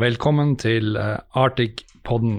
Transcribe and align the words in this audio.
Velkommen 0.00 0.54
til 0.56 0.94
eh, 0.96 1.18
Arctic-podden. 1.36 2.38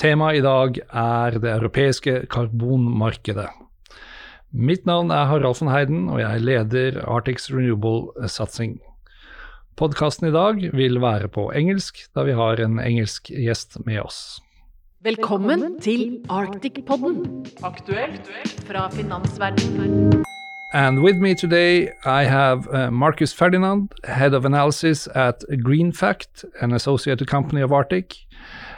Temaet 0.00 0.38
i 0.38 0.44
dag 0.44 0.78
er 0.80 1.34
det 1.42 1.50
europeiske 1.50 2.14
karbonmarkedet. 2.32 3.50
Mitt 4.52 4.86
navn 4.88 5.12
er 5.12 5.26
Harald 5.28 5.60
von 5.60 5.72
Heiden, 5.74 6.06
og 6.08 6.22
jeg 6.22 6.40
leder 6.46 7.02
Arctics 7.04 7.50
Renewable-satsing. 7.52 8.78
Podkasten 9.76 10.30
i 10.30 10.32
dag 10.32 10.64
vil 10.72 11.02
være 11.04 11.28
på 11.28 11.50
engelsk, 11.52 12.00
da 12.16 12.24
vi 12.24 12.38
har 12.38 12.64
en 12.64 12.80
engelsk 12.80 13.28
gjest 13.28 13.82
med 13.84 14.00
oss. 14.06 14.40
Velkommen 15.04 15.82
til 15.84 16.22
Arctic-podden. 16.32 17.24
Aktuelt 17.60 18.32
fra 18.64 18.88
finansverdenen. 18.94 20.22
And 20.74 21.02
with 21.02 21.18
me 21.18 21.34
today, 21.34 21.92
I 22.06 22.24
have 22.24 22.66
uh, 22.72 22.90
Marcus 22.90 23.30
Ferdinand, 23.34 23.92
head 24.04 24.32
of 24.32 24.46
analysis 24.46 25.06
at 25.14 25.40
GreenFact, 25.50 26.46
an 26.62 26.72
associated 26.72 27.28
company 27.28 27.60
of 27.60 27.72
Arctic, 27.72 28.16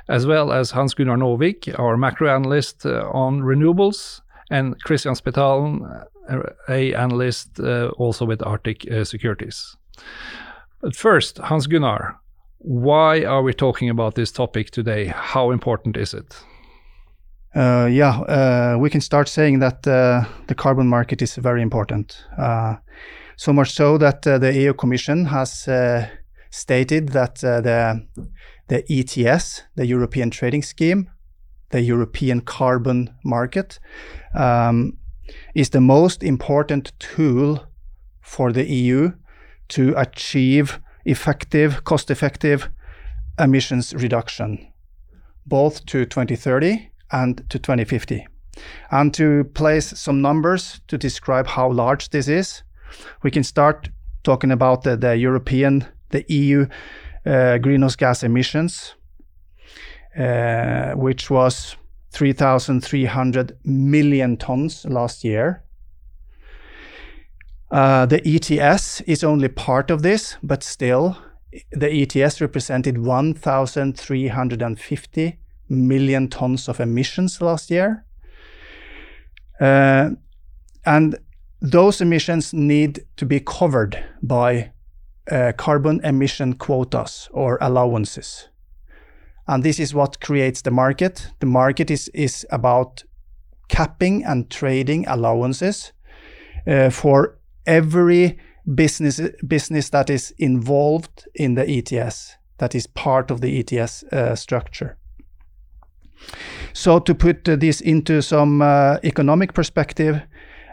as 0.08 0.26
well 0.26 0.52
as 0.52 0.72
Hans 0.72 0.92
Gunnar 0.94 1.16
Novik, 1.16 1.72
our 1.78 1.96
macro 1.96 2.34
analyst 2.34 2.84
uh, 2.84 3.08
on 3.12 3.42
renewables, 3.42 4.22
and 4.50 4.80
Christian 4.82 5.14
Spetalen, 5.14 6.04
uh, 6.28 6.40
a 6.68 6.94
analyst 6.94 7.60
uh, 7.60 7.90
also 7.96 8.24
with 8.24 8.44
Arctic 8.44 8.90
uh, 8.90 9.04
Securities. 9.04 9.76
But 10.80 10.96
first, 10.96 11.38
Hans 11.38 11.68
Gunnar, 11.68 12.18
why 12.58 13.22
are 13.22 13.42
we 13.42 13.54
talking 13.54 13.88
about 13.88 14.16
this 14.16 14.32
topic 14.32 14.70
today? 14.70 15.06
How 15.14 15.52
important 15.52 15.96
is 15.96 16.12
it? 16.12 16.42
Uh, 17.54 17.86
yeah, 17.86 18.18
uh, 18.22 18.76
we 18.78 18.90
can 18.90 19.00
start 19.00 19.28
saying 19.28 19.60
that 19.60 19.86
uh, 19.86 20.24
the 20.48 20.54
carbon 20.54 20.88
market 20.88 21.22
is 21.22 21.36
very 21.36 21.62
important. 21.62 22.24
Uh, 22.36 22.74
so 23.36 23.52
much 23.52 23.72
so 23.72 23.96
that 23.96 24.26
uh, 24.26 24.38
the 24.38 24.52
EU 24.52 24.72
Commission 24.72 25.26
has 25.26 25.68
uh, 25.68 26.08
stated 26.50 27.10
that 27.10 27.36
the 27.36 28.04
the 28.68 28.82
ETS, 28.90 29.62
the 29.76 29.86
European 29.86 30.30
Trading 30.30 30.62
Scheme, 30.62 31.10
the 31.70 31.82
European 31.82 32.40
carbon 32.40 33.14
market, 33.22 33.78
um, 34.34 34.96
is 35.54 35.70
the 35.70 35.80
most 35.80 36.22
important 36.22 36.92
tool 36.98 37.66
for 38.20 38.52
the 38.52 38.64
EU 38.64 39.12
to 39.68 39.94
achieve 39.96 40.80
effective, 41.04 41.84
cost-effective 41.84 42.70
emissions 43.38 43.94
reduction, 43.94 44.72
both 45.46 45.84
to 45.86 46.06
2030 46.06 46.90
and 47.10 47.48
to 47.50 47.58
2050. 47.58 48.26
And 48.90 49.12
to 49.14 49.44
place 49.54 49.98
some 49.98 50.20
numbers 50.22 50.80
to 50.88 50.98
describe 50.98 51.46
how 51.46 51.70
large 51.70 52.10
this 52.10 52.28
is, 52.28 52.62
we 53.22 53.30
can 53.30 53.44
start 53.44 53.88
talking 54.22 54.50
about 54.50 54.82
the, 54.82 54.96
the 54.96 55.16
European, 55.16 55.86
the 56.10 56.24
EU 56.28 56.66
uh, 57.26 57.58
greenhouse 57.58 57.96
gas 57.96 58.22
emissions, 58.22 58.94
uh, 60.18 60.92
which 60.92 61.30
was 61.30 61.76
3,300 62.12 63.58
million 63.64 64.36
tons 64.36 64.84
last 64.84 65.24
year. 65.24 65.62
Uh, 67.70 68.04
the 68.06 68.22
ETS 68.24 69.00
is 69.02 69.22
only 69.24 69.48
part 69.48 69.90
of 69.90 70.02
this, 70.02 70.36
but 70.42 70.62
still, 70.62 71.18
the 71.72 71.90
ETS 71.90 72.40
represented 72.40 72.98
1,350 72.98 75.38
million 75.68 76.28
tons 76.28 76.68
of 76.68 76.80
emissions 76.80 77.40
last 77.40 77.70
year. 77.70 78.04
Uh, 79.60 80.10
and 80.84 81.18
those 81.60 82.00
emissions 82.00 82.52
need 82.52 83.06
to 83.16 83.24
be 83.24 83.40
covered 83.40 84.02
by 84.22 84.72
uh, 85.30 85.52
carbon 85.56 86.00
emission 86.04 86.54
quotas 86.54 87.28
or 87.32 87.58
allowances. 87.60 88.48
And 89.46 89.62
this 89.62 89.78
is 89.78 89.94
what 89.94 90.20
creates 90.20 90.62
the 90.62 90.70
market. 90.70 91.30
The 91.40 91.46
market 91.46 91.90
is, 91.90 92.08
is 92.08 92.46
about 92.50 93.04
capping 93.68 94.24
and 94.24 94.50
trading 94.50 95.06
allowances 95.06 95.92
uh, 96.66 96.90
for 96.90 97.38
every 97.66 98.38
business 98.74 99.20
business 99.46 99.90
that 99.90 100.08
is 100.08 100.34
involved 100.38 101.28
in 101.34 101.54
the 101.54 101.68
ETS, 101.68 102.36
that 102.58 102.74
is 102.74 102.86
part 102.86 103.30
of 103.30 103.40
the 103.40 103.58
ETS 103.58 104.04
uh, 104.04 104.34
structure. 104.34 104.96
So 106.72 106.98
to 106.98 107.14
put 107.14 107.48
uh, 107.48 107.56
this 107.56 107.80
into 107.80 108.20
some 108.20 108.60
uh, 108.60 108.98
economic 109.04 109.52
perspective, 109.52 110.20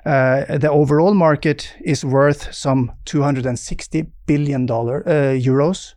uh, 0.06 0.57
the 0.57 0.69
overall 0.72 1.13
market 1.13 1.75
is 1.85 2.03
worth 2.03 2.53
some 2.53 2.91
260 3.06 4.07
billion 4.25 4.66
dollar 4.66 5.03
euros. 5.38 5.94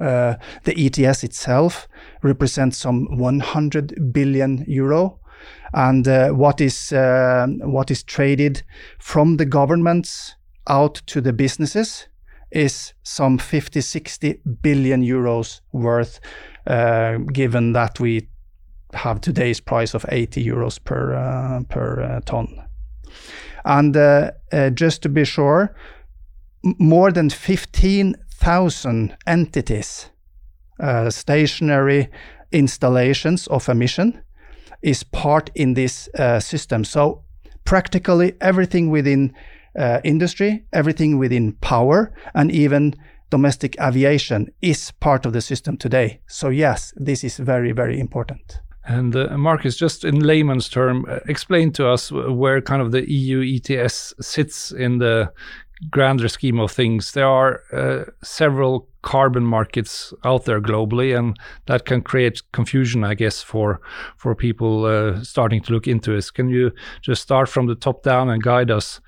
Uh, 0.00 0.36
the 0.62 0.74
ETS 0.76 1.24
itself 1.24 1.88
represents 2.22 2.78
some 2.78 3.18
100 3.18 4.12
billion 4.12 4.64
euro, 4.68 5.18
and 5.74 6.06
uh, 6.06 6.30
what 6.30 6.60
is 6.60 6.92
uh, 6.92 7.46
what 7.64 7.90
is 7.90 8.04
traded 8.04 8.62
from 9.00 9.38
the 9.38 9.44
governments 9.44 10.36
out 10.68 11.02
to 11.06 11.20
the 11.20 11.32
businesses 11.32 12.06
is 12.52 12.94
some 13.02 13.38
50 13.38 13.80
60 13.80 14.40
billion 14.62 15.02
euros 15.02 15.60
worth, 15.72 16.20
given 17.32 17.72
that 17.72 17.98
we 17.98 18.28
have 18.94 19.20
today's 19.20 19.60
price 19.60 19.94
of 19.94 20.04
80 20.08 20.44
euros 20.44 20.82
per 20.82 21.14
uh, 21.14 21.62
per 21.68 22.02
uh, 22.02 22.20
ton. 22.24 22.64
And 23.64 23.96
uh, 23.96 24.30
uh 24.52 24.70
just 24.70 25.02
to 25.02 25.08
be 25.08 25.24
sure, 25.24 25.74
more 26.62 27.12
than 27.12 27.30
15,000 27.30 29.16
entities, 29.26 30.10
uh, 30.80 31.10
stationary 31.10 32.08
installations 32.52 33.46
of 33.48 33.68
emission, 33.68 34.22
is 34.82 35.02
part 35.02 35.50
in 35.54 35.74
this 35.74 36.08
system. 36.38 36.84
So 36.84 37.24
practically 37.64 38.32
everything 38.40 38.90
within 38.90 39.34
industry, 40.04 40.64
everything 40.72 41.18
within 41.18 41.52
power, 41.60 42.12
and 42.34 42.50
even 42.50 42.94
domestic 43.30 43.76
aviation 43.80 44.48
is 44.62 44.92
part 44.92 45.26
of 45.26 45.32
the 45.32 45.40
system 45.40 45.76
today. 45.76 46.20
So 46.26 46.48
yes, 46.48 46.94
this 46.96 47.24
is 47.24 47.38
very, 47.38 47.72
very 47.72 47.98
important. 47.98 48.60
And 48.88 49.14
uh, 49.14 49.36
Marcus, 49.36 49.76
just 49.76 50.02
in 50.02 50.20
layman's 50.20 50.68
term, 50.68 51.04
uh, 51.08 51.18
explain 51.26 51.72
to 51.72 51.86
us 51.86 52.10
where 52.10 52.62
kind 52.62 52.80
of 52.80 52.90
the 52.90 53.08
EU 53.10 53.58
ETS 53.58 54.14
sits 54.18 54.72
in 54.72 54.96
the 54.96 55.30
grander 55.90 56.28
scheme 56.28 56.58
of 56.58 56.72
things. 56.72 57.12
There 57.12 57.26
are 57.26 57.62
uh, 57.70 58.04
several 58.22 58.88
carbon 59.02 59.44
markets 59.44 60.14
out 60.24 60.46
there 60.46 60.60
globally, 60.60 61.16
and 61.16 61.38
that 61.66 61.84
can 61.84 62.00
create 62.00 62.40
confusion, 62.52 63.04
I 63.04 63.12
guess, 63.12 63.42
for 63.42 63.80
for 64.16 64.34
people 64.34 64.86
uh, 64.86 65.22
starting 65.22 65.60
to 65.64 65.72
look 65.74 65.86
into 65.86 66.14
this. 66.14 66.30
Can 66.30 66.48
you 66.48 66.72
just 67.02 67.22
start 67.22 67.50
from 67.50 67.66
the 67.66 67.74
top 67.74 68.02
down 68.02 68.30
and 68.30 68.42
guide 68.42 68.70
us 68.70 69.02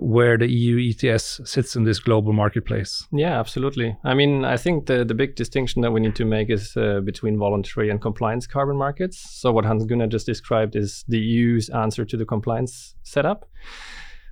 where 0.00 0.38
the 0.38 0.50
EU 0.50 0.90
ETS 0.90 1.40
sits 1.44 1.74
in 1.74 1.84
this 1.84 1.98
global 1.98 2.32
marketplace. 2.32 3.06
Yeah, 3.12 3.38
absolutely. 3.38 3.96
I 4.04 4.14
mean, 4.14 4.44
I 4.44 4.56
think 4.56 4.86
the, 4.86 5.04
the 5.04 5.14
big 5.14 5.34
distinction 5.34 5.82
that 5.82 5.90
we 5.90 6.00
need 6.00 6.14
to 6.16 6.24
make 6.24 6.50
is 6.50 6.76
uh, 6.76 7.00
between 7.00 7.38
voluntary 7.38 7.90
and 7.90 8.00
compliance 8.00 8.46
carbon 8.46 8.76
markets. 8.76 9.18
So, 9.18 9.50
what 9.50 9.64
Hans 9.64 9.84
Gunnar 9.84 10.06
just 10.06 10.26
described 10.26 10.76
is 10.76 11.04
the 11.08 11.18
EU's 11.18 11.68
answer 11.70 12.04
to 12.04 12.16
the 12.16 12.24
compliance 12.24 12.94
setup, 13.02 13.48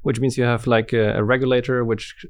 which 0.03 0.21
means 0.21 0.39
you 0.39 0.45
have 0.45 0.67
like 0.67 0.93
a, 0.93 1.17
a 1.17 1.25
regulator 1.25 1.85
which 1.85 2.27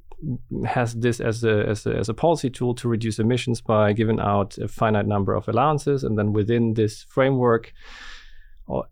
has 0.67 0.95
this 0.95 1.21
as 1.21 1.45
a, 1.45 1.67
as 1.69 1.87
a, 1.87 1.95
as 1.95 2.09
a 2.09 2.15
policy 2.15 2.49
tool 2.49 2.75
to 2.77 2.89
reduce 2.89 3.19
emissions 3.19 3.61
by 3.61 3.93
giving 3.93 4.19
out 4.19 4.57
a 4.59 4.69
finite 4.69 5.07
number 5.07 5.35
of 5.35 5.47
allowances. 5.47 6.05
And 6.05 6.19
then 6.19 6.33
within 6.33 6.75
this 6.75 7.03
framework, 7.03 7.75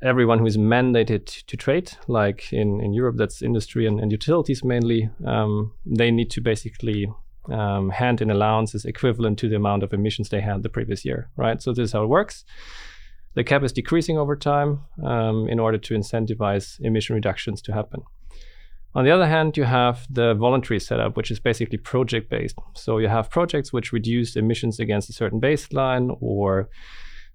everyone 0.02 0.38
who 0.38 0.46
is 0.46 0.56
mandated 0.56 1.44
to 1.46 1.56
trade, 1.56 1.92
like 2.06 2.52
in, 2.52 2.80
in 2.80 2.92
Europe, 2.92 3.16
that's 3.16 3.42
industry 3.42 3.86
and, 3.86 4.00
and 4.00 4.12
utilities 4.12 4.62
mainly, 4.62 5.10
um, 5.26 5.72
they 5.84 6.10
need 6.10 6.30
to 6.30 6.40
basically 6.40 7.08
um, 7.50 7.90
hand 7.90 8.20
in 8.20 8.30
allowances 8.30 8.84
equivalent 8.84 9.38
to 9.38 9.48
the 9.48 9.56
amount 9.56 9.82
of 9.82 9.92
emissions 9.92 10.28
they 10.28 10.40
had 10.40 10.62
the 10.62 10.68
previous 10.68 11.04
year, 11.04 11.28
right? 11.36 11.60
So 11.60 11.72
this 11.72 11.88
is 11.88 11.92
how 11.92 12.04
it 12.04 12.08
works. 12.08 12.44
The 13.34 13.44
cap 13.44 13.64
is 13.64 13.72
decreasing 13.72 14.16
over 14.16 14.36
time 14.36 14.84
um, 15.02 15.48
in 15.48 15.58
order 15.58 15.78
to 15.78 15.94
incentivize 15.94 16.80
emission 16.80 17.14
reductions 17.14 17.60
to 17.62 17.72
happen. 17.72 18.02
On 18.94 19.04
the 19.04 19.10
other 19.10 19.26
hand, 19.26 19.56
you 19.56 19.64
have 19.64 20.06
the 20.08 20.34
voluntary 20.34 20.78
setup, 20.78 21.16
which 21.16 21.32
is 21.32 21.40
basically 21.40 21.78
project 21.78 22.30
based. 22.30 22.56
So 22.74 22.98
you 22.98 23.08
have 23.08 23.28
projects 23.28 23.72
which 23.72 23.92
reduce 23.92 24.36
emissions 24.36 24.78
against 24.78 25.10
a 25.10 25.12
certain 25.12 25.40
baseline 25.40 26.16
or 26.20 26.68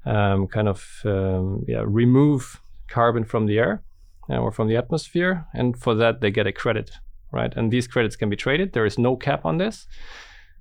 um, 0.06 0.48
kind 0.48 0.68
of 0.68 1.02
um, 1.06 1.66
yeah, 1.68 1.84
remove 1.86 2.62
carbon 2.88 3.24
from 3.24 3.46
the 3.46 3.60
air 3.60 3.84
uh, 4.30 4.38
or 4.38 4.52
from 4.52 4.68
the 4.68 4.78
atmosphere, 4.78 5.46
and 5.54 5.78
for 5.78 5.96
that 5.96 6.22
they 6.22 6.32
get 6.32 6.48
a 6.48 6.52
credit, 6.52 6.92
right? 7.32 7.54
And 7.56 7.72
these 7.72 7.88
credits 7.88 8.16
can 8.16 8.30
be 8.30 8.36
traded. 8.36 8.74
There 8.74 8.86
is 8.86 8.98
no 8.98 9.16
cap 9.16 9.46
on 9.46 9.58
this, 9.58 9.88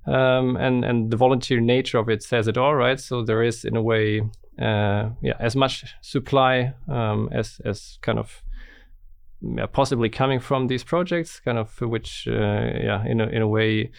um, 0.05 0.55
and 0.57 0.83
and 0.85 1.11
the 1.11 1.17
volunteer 1.17 1.59
nature 1.59 1.97
of 1.97 2.09
it 2.09 2.23
says 2.23 2.47
it 2.47 2.57
all, 2.57 2.75
right? 2.75 2.99
So 2.99 3.23
there 3.23 3.43
is 3.43 3.65
in 3.65 3.75
a 3.75 3.81
way, 3.81 4.21
uh, 4.59 5.09
yeah, 5.21 5.37
as 5.39 5.55
much 5.55 5.85
supply 6.01 6.73
um, 6.87 7.29
as 7.31 7.61
as 7.65 7.97
kind 8.01 8.19
of 8.19 8.43
possibly 9.71 10.09
coming 10.09 10.39
from 10.39 10.67
these 10.67 10.83
projects, 10.83 11.39
kind 11.39 11.57
of 11.57 11.79
which, 11.81 12.27
uh, 12.27 12.33
yeah, 12.33 13.05
in 13.05 13.21
a, 13.21 13.27
in 13.27 13.41
a 13.41 13.47
way, 13.47 13.91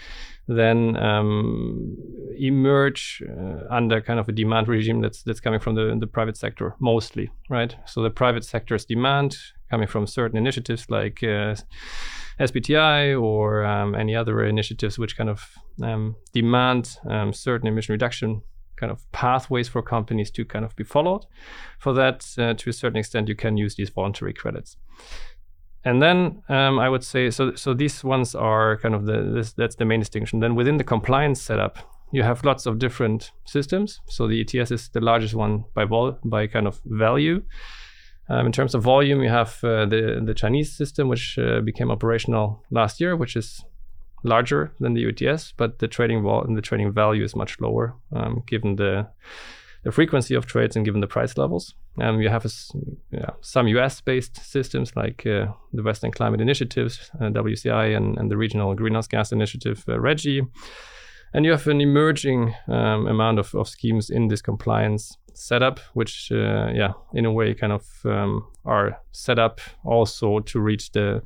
then 0.58 0.96
um, 0.96 1.96
emerge 2.38 3.22
uh, 3.28 3.64
under 3.70 4.00
kind 4.00 4.18
of 4.18 4.28
a 4.28 4.32
demand 4.32 4.68
regime 4.68 5.00
that's 5.00 5.22
that's 5.22 5.40
coming 5.40 5.60
from 5.60 5.74
the 5.74 5.96
the 5.98 6.06
private 6.06 6.36
sector 6.36 6.74
mostly, 6.80 7.30
right? 7.48 7.74
So 7.86 8.02
the 8.02 8.10
private 8.10 8.44
sector's 8.44 8.84
demand 8.84 9.36
coming 9.70 9.86
from 9.86 10.06
certain 10.06 10.36
initiatives 10.36 10.90
like 10.90 11.22
uh, 11.22 11.54
SBTI 12.40 13.20
or 13.20 13.64
um, 13.64 13.94
any 13.94 14.16
other 14.16 14.44
initiatives 14.44 14.98
which 14.98 15.16
kind 15.16 15.30
of 15.30 15.54
um, 15.82 16.16
demand 16.32 16.96
um, 17.08 17.32
certain 17.32 17.68
emission 17.68 17.92
reduction 17.92 18.42
kind 18.76 18.90
of 18.90 19.10
pathways 19.12 19.68
for 19.68 19.82
companies 19.82 20.30
to 20.30 20.44
kind 20.44 20.64
of 20.64 20.74
be 20.74 20.84
followed. 20.84 21.26
For 21.78 21.92
that, 21.92 22.26
uh, 22.38 22.54
to 22.54 22.70
a 22.70 22.72
certain 22.72 22.98
extent, 22.98 23.28
you 23.28 23.36
can 23.36 23.58
use 23.58 23.76
these 23.76 23.90
voluntary 23.90 24.32
credits. 24.32 24.78
And 25.84 26.02
then 26.02 26.42
um, 26.48 26.78
I 26.78 26.88
would 26.88 27.04
say 27.04 27.30
so. 27.30 27.54
So 27.54 27.72
these 27.74 28.04
ones 28.04 28.34
are 28.34 28.76
kind 28.78 28.94
of 28.94 29.06
the 29.06 29.22
this, 29.34 29.52
that's 29.52 29.76
the 29.76 29.84
main 29.84 30.00
distinction. 30.00 30.40
Then 30.40 30.54
within 30.54 30.76
the 30.76 30.84
compliance 30.84 31.40
setup, 31.40 31.78
you 32.12 32.22
have 32.22 32.44
lots 32.44 32.66
of 32.66 32.78
different 32.78 33.32
systems. 33.46 34.00
So 34.08 34.26
the 34.26 34.40
ETS 34.40 34.70
is 34.70 34.88
the 34.90 35.00
largest 35.00 35.34
one 35.34 35.64
by 35.74 35.84
vol 35.84 36.18
by 36.24 36.46
kind 36.46 36.66
of 36.66 36.80
value. 36.84 37.42
Um, 38.28 38.46
in 38.46 38.52
terms 38.52 38.74
of 38.74 38.82
volume, 38.82 39.22
you 39.22 39.30
have 39.30 39.58
uh, 39.64 39.86
the 39.86 40.20
the 40.24 40.34
Chinese 40.34 40.76
system, 40.76 41.08
which 41.08 41.38
uh, 41.38 41.60
became 41.60 41.90
operational 41.90 42.62
last 42.70 43.00
year, 43.00 43.16
which 43.16 43.34
is 43.34 43.64
larger 44.22 44.72
than 44.80 44.94
the 44.94 45.06
ETS, 45.08 45.54
but 45.56 45.78
the 45.78 45.88
trading 45.88 46.22
vol- 46.22 46.44
and 46.44 46.56
the 46.56 46.62
trading 46.62 46.92
value 46.92 47.24
is 47.24 47.34
much 47.34 47.58
lower, 47.60 47.94
um, 48.12 48.42
given 48.46 48.76
the 48.76 49.08
the 49.82 49.92
frequency 49.92 50.34
of 50.34 50.46
trades 50.46 50.76
and 50.76 50.84
given 50.84 51.00
the 51.00 51.06
price 51.06 51.38
levels. 51.38 51.74
Um, 52.00 52.20
you 52.20 52.28
have 52.28 52.44
a, 52.44 52.50
yeah, 53.10 53.30
some 53.40 53.66
US-based 53.68 54.36
systems 54.36 54.94
like 54.94 55.26
uh, 55.26 55.46
the 55.72 55.82
Western 55.82 56.10
Climate 56.10 56.40
Initiatives, 56.40 57.10
uh, 57.20 57.30
WCI, 57.30 57.96
and, 57.96 58.18
and, 58.18 58.30
the 58.30 58.36
Regional 58.36 58.74
Greenhouse 58.74 59.06
Gas 59.06 59.32
Initiative, 59.32 59.84
uh, 59.88 59.92
RGGI. 59.92 60.46
And 61.32 61.44
you 61.44 61.52
have 61.52 61.66
an 61.68 61.80
emerging 61.80 62.54
um, 62.68 63.06
amount 63.06 63.38
of, 63.38 63.54
of 63.54 63.68
schemes 63.68 64.10
in 64.10 64.28
this 64.28 64.42
compliance 64.42 65.16
setup, 65.32 65.78
which, 65.94 66.30
uh, 66.32 66.68
yeah, 66.74 66.92
in 67.14 67.24
a 67.24 67.32
way, 67.32 67.54
kind 67.54 67.72
of 67.72 67.86
um, 68.04 68.46
are 68.64 69.00
set 69.12 69.38
up 69.38 69.60
also 69.84 70.40
to 70.40 70.60
reach 70.60 70.90
the 70.92 71.22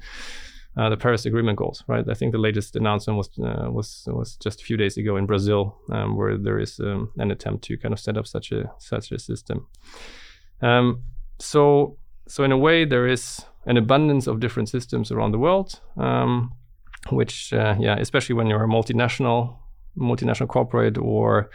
uh, 0.77 0.89
the 0.89 0.97
Paris 0.97 1.27
Agreement 1.27 1.59
goals. 1.59 1.85
Right. 1.87 2.09
I 2.09 2.15
think 2.15 2.33
the 2.33 2.39
latest 2.39 2.77
announcement 2.77 3.17
was 3.17 3.31
uh, 3.39 3.71
was 3.71 4.05
was 4.07 4.37
just 4.37 4.61
a 4.61 4.65
few 4.65 4.77
days 4.77 4.97
ago 4.97 5.17
in 5.17 5.27
Brazil, 5.27 5.77
um, 5.93 6.17
where 6.17 6.37
there 6.37 6.59
is 6.59 6.81
um, 6.81 7.11
an 7.17 7.31
attempt 7.31 7.65
to 7.65 7.77
kind 7.77 7.93
of 7.93 8.01
set 8.01 8.17
up 8.17 8.27
such 8.27 8.53
a 8.53 8.71
such 8.79 9.13
a 9.13 9.19
system. 9.19 9.67
Um, 10.61 11.03
so 11.39 11.97
so 12.27 12.45
in 12.45 12.53
a 12.53 12.59
way, 12.59 12.85
there 12.85 13.07
is 13.07 13.45
an 13.67 13.77
abundance 13.77 14.27
of 14.27 14.41
different 14.41 14.69
systems 14.69 15.11
around 15.11 15.33
the 15.33 15.39
world, 15.39 15.81
um, 15.97 16.53
which 17.11 17.53
uh, 17.53 17.77
yeah, 17.79 17.97
especially 17.99 18.35
when 18.35 18.47
you're 18.47 18.65
a 18.65 18.69
multinational 18.69 19.59
multinational 19.97 20.49
corporate 20.49 20.99
or 20.99 21.51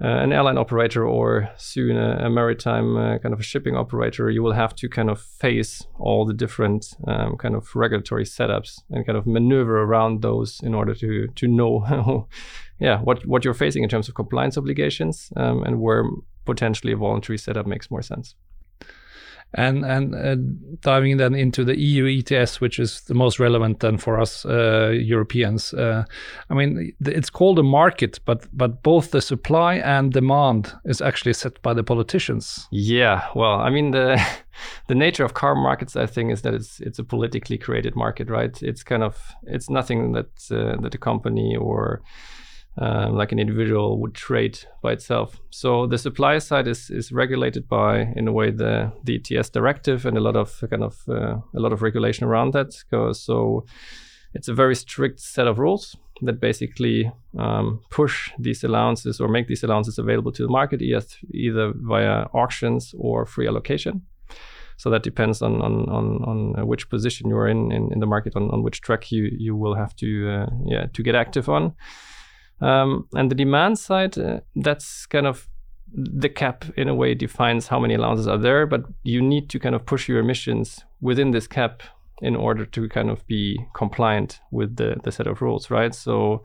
an 0.00 0.32
airline 0.32 0.58
operator 0.58 1.04
or 1.04 1.50
soon 1.56 1.96
a, 1.96 2.26
a 2.26 2.30
maritime 2.30 2.96
uh, 2.96 3.18
kind 3.18 3.32
of 3.32 3.40
a 3.40 3.42
shipping 3.42 3.76
operator, 3.76 4.30
you 4.30 4.42
will 4.42 4.52
have 4.52 4.74
to 4.76 4.88
kind 4.88 5.10
of 5.10 5.20
face 5.20 5.84
all 5.98 6.24
the 6.24 6.34
different 6.34 6.94
um, 7.06 7.36
kind 7.36 7.54
of 7.56 7.74
regulatory 7.74 8.24
setups 8.24 8.80
and 8.90 9.04
kind 9.06 9.18
of 9.18 9.26
maneuver 9.26 9.82
around 9.82 10.22
those 10.22 10.60
in 10.62 10.74
order 10.74 10.94
to 10.94 11.26
to 11.28 11.48
know, 11.48 12.28
yeah, 12.78 13.00
what 13.00 13.26
what 13.26 13.44
you're 13.44 13.54
facing 13.54 13.82
in 13.82 13.88
terms 13.88 14.08
of 14.08 14.14
compliance 14.14 14.56
obligations 14.56 15.32
um, 15.36 15.64
and 15.64 15.80
where 15.80 16.04
potentially 16.44 16.92
a 16.92 16.96
voluntary 16.96 17.36
setup 17.36 17.66
makes 17.66 17.90
more 17.90 18.02
sense 18.02 18.34
and 19.54 19.84
and 19.84 20.14
uh, 20.14 20.36
diving 20.80 21.16
then 21.16 21.34
into 21.34 21.64
the 21.64 21.78
EU 21.78 22.20
ETS, 22.20 22.60
which 22.60 22.78
is 22.78 23.00
the 23.02 23.14
most 23.14 23.38
relevant 23.38 23.80
then 23.80 23.96
for 23.96 24.20
us 24.20 24.44
uh, 24.44 24.90
Europeans. 24.90 25.72
Uh, 25.72 26.04
I 26.50 26.54
mean, 26.54 26.92
it's 27.00 27.30
called 27.30 27.58
a 27.58 27.62
market, 27.62 28.20
but 28.24 28.46
but 28.52 28.82
both 28.82 29.10
the 29.10 29.22
supply 29.22 29.76
and 29.76 30.12
demand 30.12 30.74
is 30.84 31.00
actually 31.00 31.32
set 31.32 31.60
by 31.62 31.72
the 31.74 31.84
politicians. 31.84 32.68
Yeah, 32.70 33.26
well, 33.34 33.60
I 33.60 33.70
mean 33.70 33.92
the 33.92 34.20
the 34.88 34.94
nature 34.94 35.24
of 35.24 35.34
car 35.34 35.54
markets, 35.54 35.96
I 35.96 36.06
think, 36.06 36.32
is 36.32 36.42
that 36.42 36.54
it's 36.54 36.80
it's 36.80 36.98
a 36.98 37.04
politically 37.04 37.58
created 37.58 37.96
market, 37.96 38.28
right? 38.28 38.62
It's 38.62 38.82
kind 38.82 39.02
of 39.02 39.34
it's 39.44 39.70
nothing 39.70 40.12
that 40.12 40.30
uh, 40.50 40.80
that 40.82 40.94
a 40.94 40.98
company 40.98 41.56
or 41.56 42.02
um, 42.80 43.16
like 43.16 43.32
an 43.32 43.38
individual 43.38 43.98
would 43.98 44.14
trade 44.14 44.58
by 44.82 44.92
itself. 44.92 45.40
So 45.50 45.86
the 45.86 45.98
supply 45.98 46.38
side 46.38 46.68
is 46.68 46.90
is 46.90 47.10
regulated 47.12 47.68
by, 47.68 48.12
in 48.16 48.28
a 48.28 48.32
way, 48.32 48.50
the 48.50 48.92
the 49.04 49.16
ETS 49.16 49.50
directive 49.50 50.06
and 50.06 50.16
a 50.16 50.20
lot 50.20 50.36
of 50.36 50.62
kind 50.70 50.84
of 50.84 51.02
uh, 51.08 51.36
a 51.54 51.60
lot 51.60 51.72
of 51.72 51.82
regulation 51.82 52.26
around 52.26 52.52
that. 52.52 52.72
So 53.14 53.64
it's 54.34 54.48
a 54.48 54.54
very 54.54 54.74
strict 54.74 55.20
set 55.20 55.48
of 55.48 55.58
rules 55.58 55.96
that 56.22 56.40
basically 56.40 57.10
um, 57.38 57.80
push 57.90 58.30
these 58.38 58.62
allowances 58.64 59.20
or 59.20 59.28
make 59.28 59.46
these 59.46 59.64
allowances 59.64 59.98
available 59.98 60.32
to 60.32 60.42
the 60.42 60.48
market 60.48 60.82
either 60.82 61.72
via 61.74 62.26
auctions 62.32 62.94
or 62.98 63.26
free 63.26 63.48
allocation. 63.48 64.02
So 64.76 64.90
that 64.90 65.02
depends 65.02 65.42
on 65.42 65.60
on 65.60 65.88
on, 65.88 66.22
on 66.56 66.66
which 66.66 66.88
position 66.88 67.28
you're 67.28 67.48
in, 67.48 67.72
in 67.72 67.92
in 67.92 67.98
the 67.98 68.06
market, 68.06 68.36
on, 68.36 68.50
on 68.50 68.62
which 68.62 68.80
track 68.80 69.10
you 69.10 69.28
you 69.36 69.56
will 69.56 69.74
have 69.74 69.96
to 69.96 70.06
uh, 70.30 70.46
yeah 70.64 70.86
to 70.92 71.02
get 71.02 71.16
active 71.16 71.48
on. 71.48 71.74
Um, 72.60 73.08
and 73.14 73.30
the 73.30 73.34
demand 73.34 73.78
side, 73.78 74.18
uh, 74.18 74.40
that's 74.56 75.06
kind 75.06 75.26
of 75.26 75.48
the 75.94 76.28
cap 76.28 76.64
in 76.76 76.88
a 76.88 76.94
way 76.94 77.14
defines 77.14 77.68
how 77.68 77.78
many 77.78 77.94
allowances 77.94 78.28
are 78.28 78.38
there, 78.38 78.66
but 78.66 78.84
you 79.04 79.22
need 79.22 79.48
to 79.50 79.58
kind 79.58 79.74
of 79.74 79.86
push 79.86 80.08
your 80.08 80.18
emissions 80.18 80.84
within 81.00 81.30
this 81.30 81.46
cap 81.46 81.82
in 82.20 82.36
order 82.36 82.66
to 82.66 82.88
kind 82.88 83.10
of 83.10 83.26
be 83.26 83.58
compliant 83.74 84.40
with 84.50 84.76
the, 84.76 84.96
the 85.04 85.12
set 85.12 85.26
of 85.26 85.40
rules, 85.40 85.70
right? 85.70 85.94
So 85.94 86.42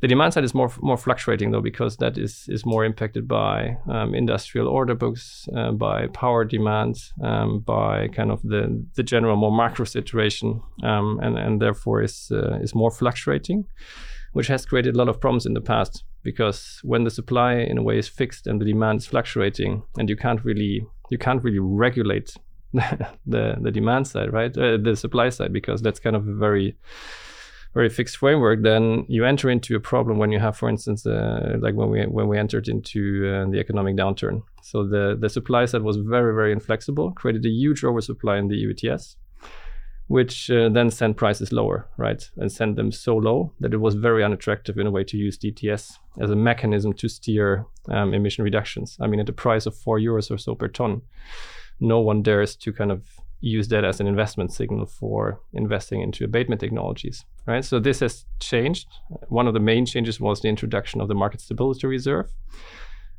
the 0.00 0.08
demand 0.08 0.34
side 0.34 0.44
is 0.44 0.54
more 0.54 0.70
more 0.80 0.98
fluctuating 0.98 1.52
though 1.52 1.62
because 1.62 1.96
that 1.98 2.18
is 2.18 2.46
is 2.48 2.66
more 2.66 2.84
impacted 2.84 3.26
by 3.26 3.78
um, 3.88 4.14
industrial 4.14 4.68
order 4.68 4.94
books, 4.94 5.48
uh, 5.56 5.72
by 5.72 6.08
power 6.08 6.44
demand, 6.44 6.96
um, 7.22 7.60
by 7.60 8.08
kind 8.08 8.30
of 8.30 8.42
the 8.42 8.84
the 8.94 9.02
general 9.02 9.36
more 9.36 9.56
macro 9.56 9.86
situation, 9.86 10.60
um, 10.82 11.18
and 11.22 11.38
and 11.38 11.62
therefore 11.62 12.02
is 12.02 12.30
uh, 12.30 12.58
is 12.60 12.74
more 12.74 12.90
fluctuating 12.90 13.64
which 14.36 14.48
has 14.48 14.66
created 14.66 14.94
a 14.94 14.98
lot 14.98 15.08
of 15.08 15.18
problems 15.18 15.46
in 15.46 15.54
the 15.54 15.62
past 15.62 16.04
because 16.22 16.78
when 16.82 17.04
the 17.04 17.10
supply 17.10 17.54
in 17.54 17.78
a 17.78 17.82
way 17.82 17.96
is 17.96 18.06
fixed 18.06 18.46
and 18.46 18.60
the 18.60 18.66
demand 18.66 18.98
is 19.00 19.06
fluctuating 19.06 19.82
and 19.96 20.10
you 20.10 20.16
can't 20.24 20.44
really 20.44 20.86
you 21.10 21.16
can't 21.16 21.42
really 21.42 21.58
regulate 21.58 22.34
the 22.74 23.56
the 23.62 23.70
demand 23.70 24.06
side 24.06 24.30
right? 24.34 24.54
Uh, 24.58 24.76
the 24.76 24.94
supply 24.94 25.30
side 25.30 25.54
because 25.54 25.80
that's 25.80 25.98
kind 25.98 26.14
of 26.14 26.28
a 26.28 26.34
very 26.34 26.76
very 27.72 27.88
fixed 27.88 28.18
framework 28.18 28.62
then 28.62 29.06
you 29.08 29.24
enter 29.24 29.48
into 29.48 29.74
a 29.74 29.80
problem 29.80 30.18
when 30.18 30.30
you 30.30 30.38
have 30.38 30.54
for 30.54 30.68
instance 30.68 31.06
uh, 31.06 31.56
like 31.60 31.74
when 31.74 31.88
we 31.88 32.02
when 32.04 32.28
we 32.28 32.36
entered 32.36 32.68
into 32.68 33.00
uh, 33.26 33.50
the 33.50 33.58
economic 33.58 33.96
downturn. 33.96 34.42
So 34.62 34.86
the 34.86 35.16
the 35.18 35.30
supply 35.30 35.64
side 35.64 35.80
was 35.80 35.96
very 35.96 36.34
very 36.34 36.52
inflexible 36.52 37.12
created 37.12 37.46
a 37.46 37.54
huge 37.62 37.84
oversupply 37.84 38.36
in 38.36 38.48
the 38.48 38.58
ETS 38.68 39.16
which 40.08 40.50
uh, 40.50 40.68
then 40.68 40.90
sent 40.90 41.16
prices 41.16 41.52
lower, 41.52 41.88
right? 41.96 42.30
And 42.36 42.50
sent 42.50 42.76
them 42.76 42.92
so 42.92 43.16
low 43.16 43.52
that 43.60 43.74
it 43.74 43.78
was 43.78 43.94
very 43.94 44.22
unattractive 44.22 44.78
in 44.78 44.86
a 44.86 44.90
way 44.90 45.02
to 45.04 45.16
use 45.16 45.36
DTS 45.36 45.98
as 46.20 46.30
a 46.30 46.36
mechanism 46.36 46.92
to 46.94 47.08
steer 47.08 47.66
um, 47.88 48.14
emission 48.14 48.44
reductions. 48.44 48.96
I 49.00 49.08
mean, 49.08 49.20
at 49.20 49.28
a 49.28 49.32
price 49.32 49.66
of 49.66 49.76
four 49.76 49.98
euros 49.98 50.30
or 50.30 50.38
so 50.38 50.54
per 50.54 50.68
ton, 50.68 51.02
no 51.80 52.00
one 52.00 52.22
dares 52.22 52.54
to 52.56 52.72
kind 52.72 52.92
of 52.92 53.02
use 53.40 53.68
that 53.68 53.84
as 53.84 54.00
an 54.00 54.06
investment 54.06 54.52
signal 54.52 54.86
for 54.86 55.40
investing 55.52 56.00
into 56.00 56.24
abatement 56.24 56.60
technologies, 56.60 57.24
right? 57.46 57.64
So 57.64 57.78
this 57.78 58.00
has 58.00 58.24
changed. 58.40 58.86
One 59.28 59.46
of 59.46 59.54
the 59.54 59.60
main 59.60 59.86
changes 59.86 60.20
was 60.20 60.40
the 60.40 60.48
introduction 60.48 61.00
of 61.00 61.08
the 61.08 61.14
market 61.14 61.40
stability 61.40 61.86
reserve, 61.86 62.32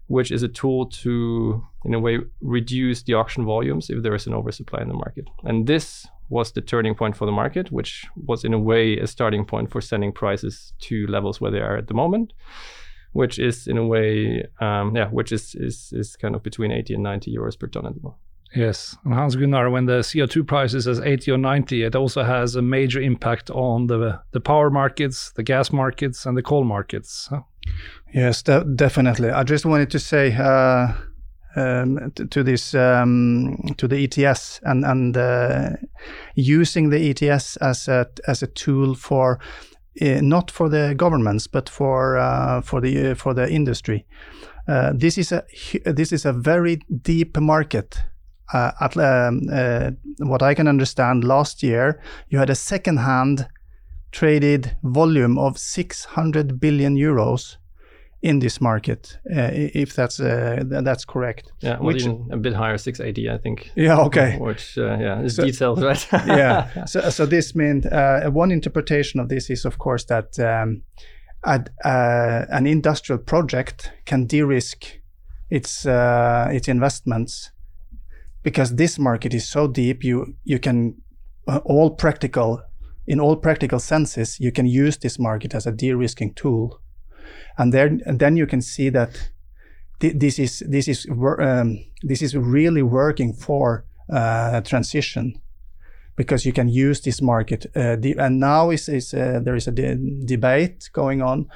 which 0.08 0.32
is 0.32 0.42
a 0.42 0.48
tool 0.48 0.88
to, 0.88 1.64
in 1.86 1.94
a 1.94 2.00
way, 2.00 2.20
reduce 2.42 3.04
the 3.04 3.14
auction 3.14 3.46
volumes 3.46 3.90
if 3.90 4.02
there 4.04 4.16
is 4.16 4.26
an 4.26 4.34
oversupply 4.34 4.82
in 4.82 4.88
the 4.88 4.94
market. 4.94 5.28
And 5.44 5.68
this 5.68 6.08
was 6.30 6.52
the 6.52 6.62
turning 6.62 6.96
point 6.96 7.16
for 7.16 7.26
the 7.26 7.32
market, 7.32 7.72
which 7.72 8.06
was 8.16 8.44
in 8.44 8.54
a 8.54 8.60
way 8.60 8.98
a 8.98 9.08
starting 9.08 9.46
point 9.46 9.72
for 9.72 9.82
sending 9.82 10.12
prices 10.12 10.74
to 10.80 11.08
levels 11.08 11.40
where 11.40 11.52
they 11.52 11.60
are 11.60 11.78
at 11.78 11.88
the 11.88 11.94
moment, 11.94 12.34
which 13.14 13.40
is 13.40 13.68
in 13.68 13.78
a 13.78 13.86
way, 13.86 14.46
um, 14.60 14.96
yeah, 14.96 15.08
which 15.08 15.32
is, 15.32 15.56
is 15.56 15.94
is 15.94 16.16
kind 16.16 16.36
of 16.36 16.44
between 16.44 16.72
80 16.72 16.96
and 16.96 17.04
90 17.04 17.36
euros 17.36 17.58
per 17.58 17.68
ton 17.68 17.86
at 17.86 17.96
the 17.96 18.02
moment. 18.02 18.22
Yes, 18.56 18.96
and 19.04 19.14
Hans 19.14 19.36
Gunnar, 19.36 19.70
when 19.70 19.86
the 19.86 20.00
CO2 20.00 20.48
price 20.48 20.74
is 20.74 20.88
at 20.88 21.06
80 21.06 21.32
or 21.32 21.38
90, 21.38 21.84
it 21.84 21.96
also 21.96 22.24
has 22.24 22.56
a 22.56 22.62
major 22.62 23.02
impact 23.02 23.50
on 23.50 23.88
the 23.88 24.22
the 24.32 24.40
power 24.40 24.70
markets, 24.70 25.32
the 25.34 25.44
gas 25.44 25.72
markets, 25.72 26.26
and 26.26 26.38
the 26.38 26.44
coal 26.44 26.64
markets. 26.64 27.28
Huh? 27.30 27.42
Yes, 28.14 28.42
de- 28.42 28.64
definitely. 28.64 29.30
I 29.30 29.44
just 29.44 29.66
wanted 29.66 29.92
to 29.92 30.00
say. 30.00 30.34
Uh, 30.34 30.94
um, 31.56 32.12
to, 32.16 32.26
to, 32.26 32.44
this 32.44 32.74
um, 32.74 33.58
to 33.78 33.88
the 33.88 34.04
ETS 34.04 34.60
and 34.64 34.86
and 34.86 35.18
uh, 35.18 35.70
using 36.36 36.90
the 36.90 37.10
ETS 37.10 37.58
as 37.58 37.88
a 37.88 38.08
as 38.28 38.44
a 38.44 38.48
tool 38.48 38.96
for 38.96 39.40
uh, 40.02 40.20
not 40.22 40.52
for 40.52 40.70
the 40.70 40.94
governments 40.96 41.48
but 41.48 41.70
for 41.70 42.18
uh, 42.18 42.62
for 42.62 42.82
the 42.82 43.16
for 43.16 43.34
the 43.34 43.50
industry. 43.50 44.06
Uh, 44.68 44.92
this 44.94 45.18
is 45.18 45.32
a 45.32 45.44
this 45.86 46.12
is 46.12 46.26
a 46.26 46.34
very 46.34 46.80
deep 47.02 47.38
market. 47.38 47.98
Uh, 48.54 48.72
at 48.80 48.96
um, 48.96 49.42
uh, 49.52 49.92
what 50.20 50.42
I 50.42 50.54
can 50.54 50.70
understand, 50.70 51.26
last 51.26 51.62
year 51.62 52.02
you 52.30 52.40
had 52.40 52.50
a 52.50 52.56
second-hand 52.56 53.46
traded 54.14 54.78
volume 54.84 55.38
of 55.38 55.58
600 55.58 56.58
billion 56.58 56.96
euros 56.96 57.58
in 58.22 58.40
this 58.40 58.60
market, 58.60 59.18
uh, 59.30 59.52
if 59.54 59.94
that's 59.94 60.20
uh, 60.20 60.64
that's 60.66 61.06
correct. 61.06 61.52
Yeah, 61.62 61.78
well, 61.80 61.94
which, 61.94 62.06
a 62.06 62.38
bit 62.38 62.54
higher, 62.54 62.78
680, 62.78 63.30
I 63.30 63.38
think. 63.38 63.72
Yeah, 63.76 64.00
okay. 64.02 64.38
Which, 64.40 64.78
uh, 64.78 64.98
yeah, 64.98 65.22
is 65.22 65.36
so, 65.36 65.46
details, 65.46 65.82
right? 65.84 66.08
yeah. 66.28 66.86
So, 66.88 67.10
so 67.10 67.26
this 67.26 67.56
means 67.56 67.86
uh, 67.86 68.30
one 68.32 68.52
interpretation 68.52 69.20
of 69.20 69.30
this 69.30 69.50
is, 69.50 69.66
of 69.66 69.78
course, 69.78 70.06
that 70.06 70.40
um, 70.40 70.82
ad, 71.46 71.70
uh, 71.86 72.46
an 72.50 72.66
industrial 72.66 73.20
project 73.20 73.92
can 74.06 74.26
de-risk 74.26 75.00
its 75.50 75.86
uh, 75.86 76.50
its 76.52 76.68
investments 76.68 77.52
because 78.44 78.76
this 78.76 78.98
market 78.98 79.34
is 79.34 79.48
so 79.48 79.68
deep. 79.68 80.04
You 80.04 80.36
you 80.44 80.60
can 80.60 80.96
all 81.66 81.92
practical 81.92 82.62
in 83.08 83.22
all 83.22 83.38
practical 83.38 83.80
senses, 83.80 84.38
you 84.40 84.52
can 84.52 84.66
use 84.66 84.98
this 84.98 85.18
market 85.18 85.56
as 85.56 85.66
a 85.66 85.72
de-risking 85.72 86.34
tool 86.34 86.82
and 87.58 87.74
then 87.74 88.02
and 88.06 88.20
then 88.20 88.38
you 88.38 88.48
can 88.48 88.62
see 88.62 88.90
that 88.90 89.32
th- 90.00 90.16
this 90.18 90.40
is 90.40 90.64
this 90.68 90.88
is 90.88 91.08
um, 91.40 91.80
this 92.04 92.22
is 92.22 92.36
really 92.36 92.84
working 92.84 93.34
for 93.34 93.86
uh, 94.12 94.62
transition 94.62 95.42
because 96.16 96.46
you 96.46 96.52
can 96.52 96.68
use 96.68 97.02
this 97.02 97.22
market 97.22 97.66
uh, 97.76 97.96
and 98.18 98.40
now 98.40 98.72
is, 98.72 98.90
is 98.90 99.14
uh, 99.14 99.40
there 99.44 99.56
is 99.56 99.68
a 99.68 99.72
de- 99.72 100.26
debate 100.26 100.90
going 100.94 101.22
on 101.22 101.48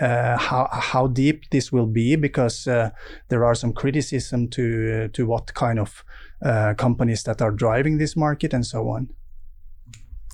uh, 0.00 0.36
how 0.38 0.68
how 0.72 1.06
deep 1.06 1.48
this 1.50 1.72
will 1.72 1.86
be 1.86 2.16
because 2.16 2.66
uh, 2.66 2.90
there 3.28 3.44
are 3.44 3.54
some 3.54 3.72
criticism 3.72 4.48
to 4.48 5.08
to 5.08 5.26
what 5.26 5.54
kind 5.54 5.78
of 5.78 6.04
uh, 6.44 6.74
companies 6.74 7.22
that 7.22 7.40
are 7.40 7.50
driving 7.50 7.98
this 7.98 8.16
market 8.16 8.52
and 8.52 8.66
so 8.66 8.88
on 8.88 9.08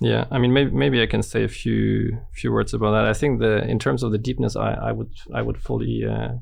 yeah, 0.01 0.27
I 0.31 0.39
mean, 0.39 0.53
maybe 0.53 0.71
maybe 0.71 1.03
I 1.03 1.07
can 1.07 1.23
say 1.23 1.45
a 1.45 1.49
few 1.49 2.19
few 2.33 2.53
words 2.53 2.75
about 2.75 2.93
that. 2.93 3.05
I 3.05 3.13
think 3.13 3.41
the 3.41 3.65
in 3.69 3.79
terms 3.79 4.03
of 4.03 4.13
the 4.13 4.19
deepness, 4.19 4.57
I, 4.57 4.73
I 4.73 4.93
would 4.93 5.13
I 5.35 5.43
would 5.43 5.59
fully 5.59 6.05
uh, 6.05 6.35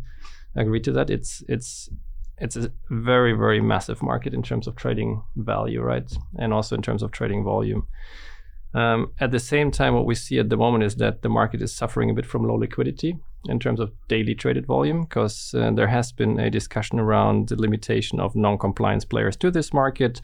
agree 0.57 0.81
to 0.81 0.93
that. 0.93 1.11
It's 1.11 1.43
it's 1.49 1.91
it's 2.39 2.57
a 2.57 2.73
very 2.91 3.33
very 3.33 3.61
massive 3.61 4.03
market 4.03 4.33
in 4.35 4.43
terms 4.43 4.67
of 4.67 4.77
trading 4.77 5.23
value, 5.37 5.83
right, 5.83 6.11
and 6.39 6.53
also 6.53 6.77
in 6.77 6.83
terms 6.83 7.03
of 7.03 7.11
trading 7.11 7.45
volume. 7.45 7.87
Um, 8.73 9.13
at 9.19 9.33
the 9.33 9.41
same 9.41 9.73
time, 9.73 9.95
what 9.95 10.07
we 10.07 10.15
see 10.15 10.39
at 10.39 10.49
the 10.49 10.57
moment 10.57 10.85
is 10.85 10.95
that 10.97 11.23
the 11.23 11.29
market 11.29 11.61
is 11.61 11.75
suffering 11.75 12.09
a 12.09 12.15
bit 12.15 12.25
from 12.25 12.45
low 12.45 12.55
liquidity 12.55 13.19
in 13.49 13.59
terms 13.59 13.81
of 13.81 13.93
daily 14.07 14.35
traded 14.35 14.65
volume 14.67 15.03
because 15.03 15.55
uh, 15.55 15.71
there 15.73 15.89
has 15.89 16.13
been 16.13 16.39
a 16.39 16.51
discussion 16.51 17.01
around 17.01 17.49
the 17.49 17.61
limitation 17.61 18.21
of 18.21 18.37
non-compliance 18.37 19.05
players 19.05 19.37
to 19.37 19.51
this 19.51 19.73
market 19.73 20.21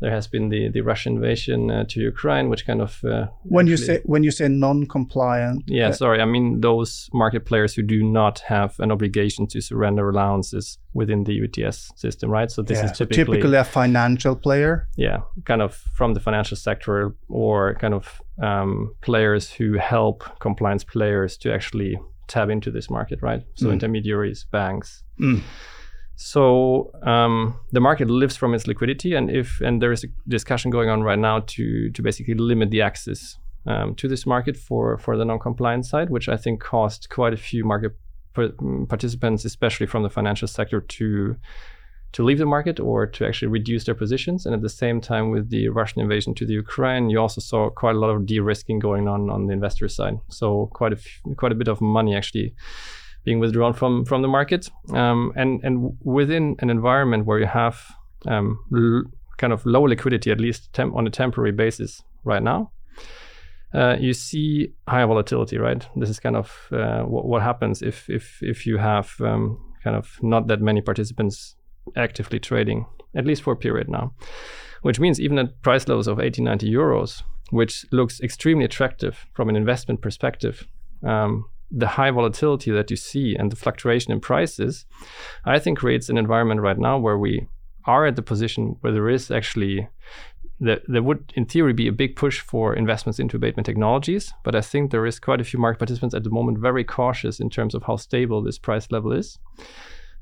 there 0.00 0.10
has 0.10 0.26
been 0.26 0.48
the, 0.48 0.68
the 0.68 0.80
Russian 0.80 1.16
invasion 1.16 1.70
uh, 1.70 1.84
to 1.88 2.00
Ukraine, 2.00 2.48
which 2.48 2.66
kind 2.66 2.80
of 2.80 3.04
uh, 3.04 3.26
when 3.42 3.66
you 3.66 3.76
say 3.76 4.00
when 4.04 4.22
you 4.22 4.30
say 4.30 4.48
non-compliant. 4.48 5.64
Yeah, 5.66 5.88
uh, 5.88 5.92
sorry, 5.92 6.20
I 6.20 6.24
mean 6.24 6.60
those 6.60 7.08
market 7.12 7.44
players 7.44 7.74
who 7.74 7.82
do 7.82 8.02
not 8.02 8.40
have 8.40 8.78
an 8.80 8.90
obligation 8.90 9.46
to 9.48 9.60
surrender 9.60 10.08
allowances 10.08 10.78
within 10.94 11.24
the 11.24 11.34
EU 11.34 11.46
ETS 11.46 11.92
system, 11.96 12.30
right? 12.30 12.50
So 12.50 12.62
this 12.62 12.78
yeah, 12.78 12.86
is 12.86 12.98
typically, 12.98 13.24
so 13.24 13.32
typically 13.32 13.56
a 13.58 13.64
financial 13.64 14.34
player. 14.34 14.88
Yeah, 14.96 15.20
kind 15.44 15.62
of 15.62 15.74
from 15.94 16.14
the 16.14 16.20
financial 16.20 16.56
sector 16.56 17.14
or 17.28 17.74
kind 17.74 17.94
of 17.94 18.22
um, 18.42 18.94
players 19.02 19.50
who 19.50 19.74
help 19.74 20.24
compliance 20.40 20.84
players 20.84 21.36
to 21.38 21.52
actually 21.52 21.98
tap 22.26 22.48
into 22.48 22.70
this 22.70 22.88
market, 22.88 23.20
right? 23.20 23.42
So 23.54 23.66
mm. 23.66 23.72
intermediaries, 23.72 24.46
banks. 24.50 25.02
Mm. 25.20 25.42
So 26.22 26.92
um, 27.02 27.58
the 27.72 27.80
market 27.80 28.10
lives 28.10 28.36
from 28.36 28.52
its 28.52 28.66
liquidity, 28.66 29.14
and 29.14 29.30
if 29.30 29.58
and 29.62 29.80
there 29.80 29.90
is 29.90 30.04
a 30.04 30.08
discussion 30.28 30.70
going 30.70 30.90
on 30.90 31.02
right 31.02 31.18
now 31.18 31.40
to 31.46 31.90
to 31.92 32.02
basically 32.02 32.34
limit 32.34 32.70
the 32.70 32.82
access 32.82 33.38
um, 33.66 33.94
to 33.94 34.06
this 34.06 34.26
market 34.26 34.54
for 34.54 34.98
for 34.98 35.16
the 35.16 35.24
non-compliant 35.24 35.86
side, 35.86 36.10
which 36.10 36.28
I 36.28 36.36
think 36.36 36.60
caused 36.60 37.08
quite 37.08 37.32
a 37.32 37.38
few 37.38 37.64
market 37.64 37.92
participants, 38.34 39.46
especially 39.46 39.86
from 39.86 40.02
the 40.02 40.10
financial 40.10 40.46
sector, 40.46 40.82
to 40.82 41.36
to 42.12 42.22
leave 42.22 42.38
the 42.38 42.44
market 42.44 42.78
or 42.78 43.06
to 43.06 43.26
actually 43.26 43.48
reduce 43.48 43.84
their 43.84 43.94
positions. 43.94 44.44
And 44.44 44.54
at 44.54 44.60
the 44.60 44.68
same 44.68 45.00
time, 45.00 45.30
with 45.30 45.48
the 45.48 45.70
Russian 45.70 46.02
invasion 46.02 46.34
to 46.34 46.44
the 46.44 46.52
Ukraine, 46.52 47.08
you 47.08 47.18
also 47.18 47.40
saw 47.40 47.70
quite 47.70 47.94
a 47.94 47.98
lot 47.98 48.10
of 48.10 48.26
de-risking 48.26 48.78
going 48.78 49.08
on 49.08 49.30
on 49.30 49.46
the 49.46 49.54
investor 49.54 49.88
side. 49.88 50.18
So 50.28 50.68
quite 50.74 50.92
a 50.92 50.96
f- 50.96 51.36
quite 51.38 51.52
a 51.52 51.60
bit 51.62 51.68
of 51.68 51.80
money 51.80 52.14
actually 52.14 52.54
being 53.24 53.38
withdrawn 53.38 53.72
from 53.72 54.04
from 54.04 54.22
the 54.22 54.28
market. 54.28 54.68
Um, 54.92 55.32
and 55.36 55.60
and 55.62 55.96
within 56.02 56.56
an 56.60 56.70
environment 56.70 57.26
where 57.26 57.38
you 57.38 57.46
have 57.46 57.80
um, 58.26 58.58
l- 58.74 59.04
kind 59.38 59.52
of 59.52 59.64
low 59.66 59.82
liquidity, 59.82 60.30
at 60.30 60.40
least 60.40 60.78
on 60.78 61.06
a 61.06 61.10
temporary 61.10 61.52
basis 61.52 62.02
right 62.24 62.42
now, 62.42 62.72
uh, 63.74 63.96
you 63.98 64.12
see 64.12 64.72
high 64.88 65.04
volatility. 65.04 65.58
Right. 65.58 65.86
This 65.96 66.10
is 66.10 66.20
kind 66.20 66.36
of 66.36 66.68
uh, 66.72 67.02
what, 67.02 67.26
what 67.26 67.42
happens 67.42 67.82
if 67.82 68.08
if 68.08 68.42
if 68.42 68.66
you 68.66 68.78
have 68.78 69.14
um, 69.20 69.58
kind 69.82 69.96
of 69.96 70.18
not 70.22 70.46
that 70.48 70.60
many 70.60 70.80
participants 70.80 71.56
actively 71.96 72.38
trading, 72.38 72.86
at 73.14 73.26
least 73.26 73.42
for 73.42 73.52
a 73.52 73.56
period 73.56 73.88
now. 73.88 74.14
Which 74.82 74.98
means 74.98 75.20
even 75.20 75.38
at 75.38 75.60
price 75.60 75.86
levels 75.88 76.08
of 76.08 76.20
80, 76.20 76.40
90 76.40 76.72
euros, 76.72 77.22
which 77.50 77.84
looks 77.92 78.18
extremely 78.20 78.64
attractive 78.64 79.26
from 79.34 79.50
an 79.50 79.56
investment 79.56 80.00
perspective, 80.00 80.66
um, 81.06 81.44
the 81.70 81.86
high 81.86 82.10
volatility 82.10 82.70
that 82.70 82.90
you 82.90 82.96
see 82.96 83.36
and 83.36 83.50
the 83.50 83.56
fluctuation 83.56 84.12
in 84.12 84.20
prices, 84.20 84.86
I 85.44 85.58
think 85.58 85.78
creates 85.78 86.08
an 86.08 86.18
environment 86.18 86.60
right 86.60 86.78
now 86.78 86.98
where 86.98 87.18
we 87.18 87.46
are 87.84 88.06
at 88.06 88.16
the 88.16 88.22
position 88.22 88.76
where 88.80 88.92
there 88.92 89.08
is 89.08 89.30
actually 89.30 89.88
there, 90.60 90.80
there 90.86 91.02
would 91.02 91.32
in 91.34 91.46
theory 91.46 91.72
be 91.72 91.88
a 91.88 91.92
big 91.92 92.16
push 92.16 92.40
for 92.40 92.74
investments 92.74 93.18
into 93.18 93.36
abatement 93.36 93.64
technologies, 93.64 94.32
but 94.44 94.54
I 94.54 94.60
think 94.60 94.90
there 94.90 95.06
is 95.06 95.18
quite 95.18 95.40
a 95.40 95.44
few 95.44 95.58
market 95.58 95.78
participants 95.78 96.14
at 96.14 96.22
the 96.22 96.30
moment 96.30 96.58
very 96.58 96.84
cautious 96.84 97.40
in 97.40 97.48
terms 97.48 97.74
of 97.74 97.82
how 97.84 97.96
stable 97.96 98.42
this 98.42 98.58
price 98.58 98.90
level 98.90 99.12
is. 99.12 99.38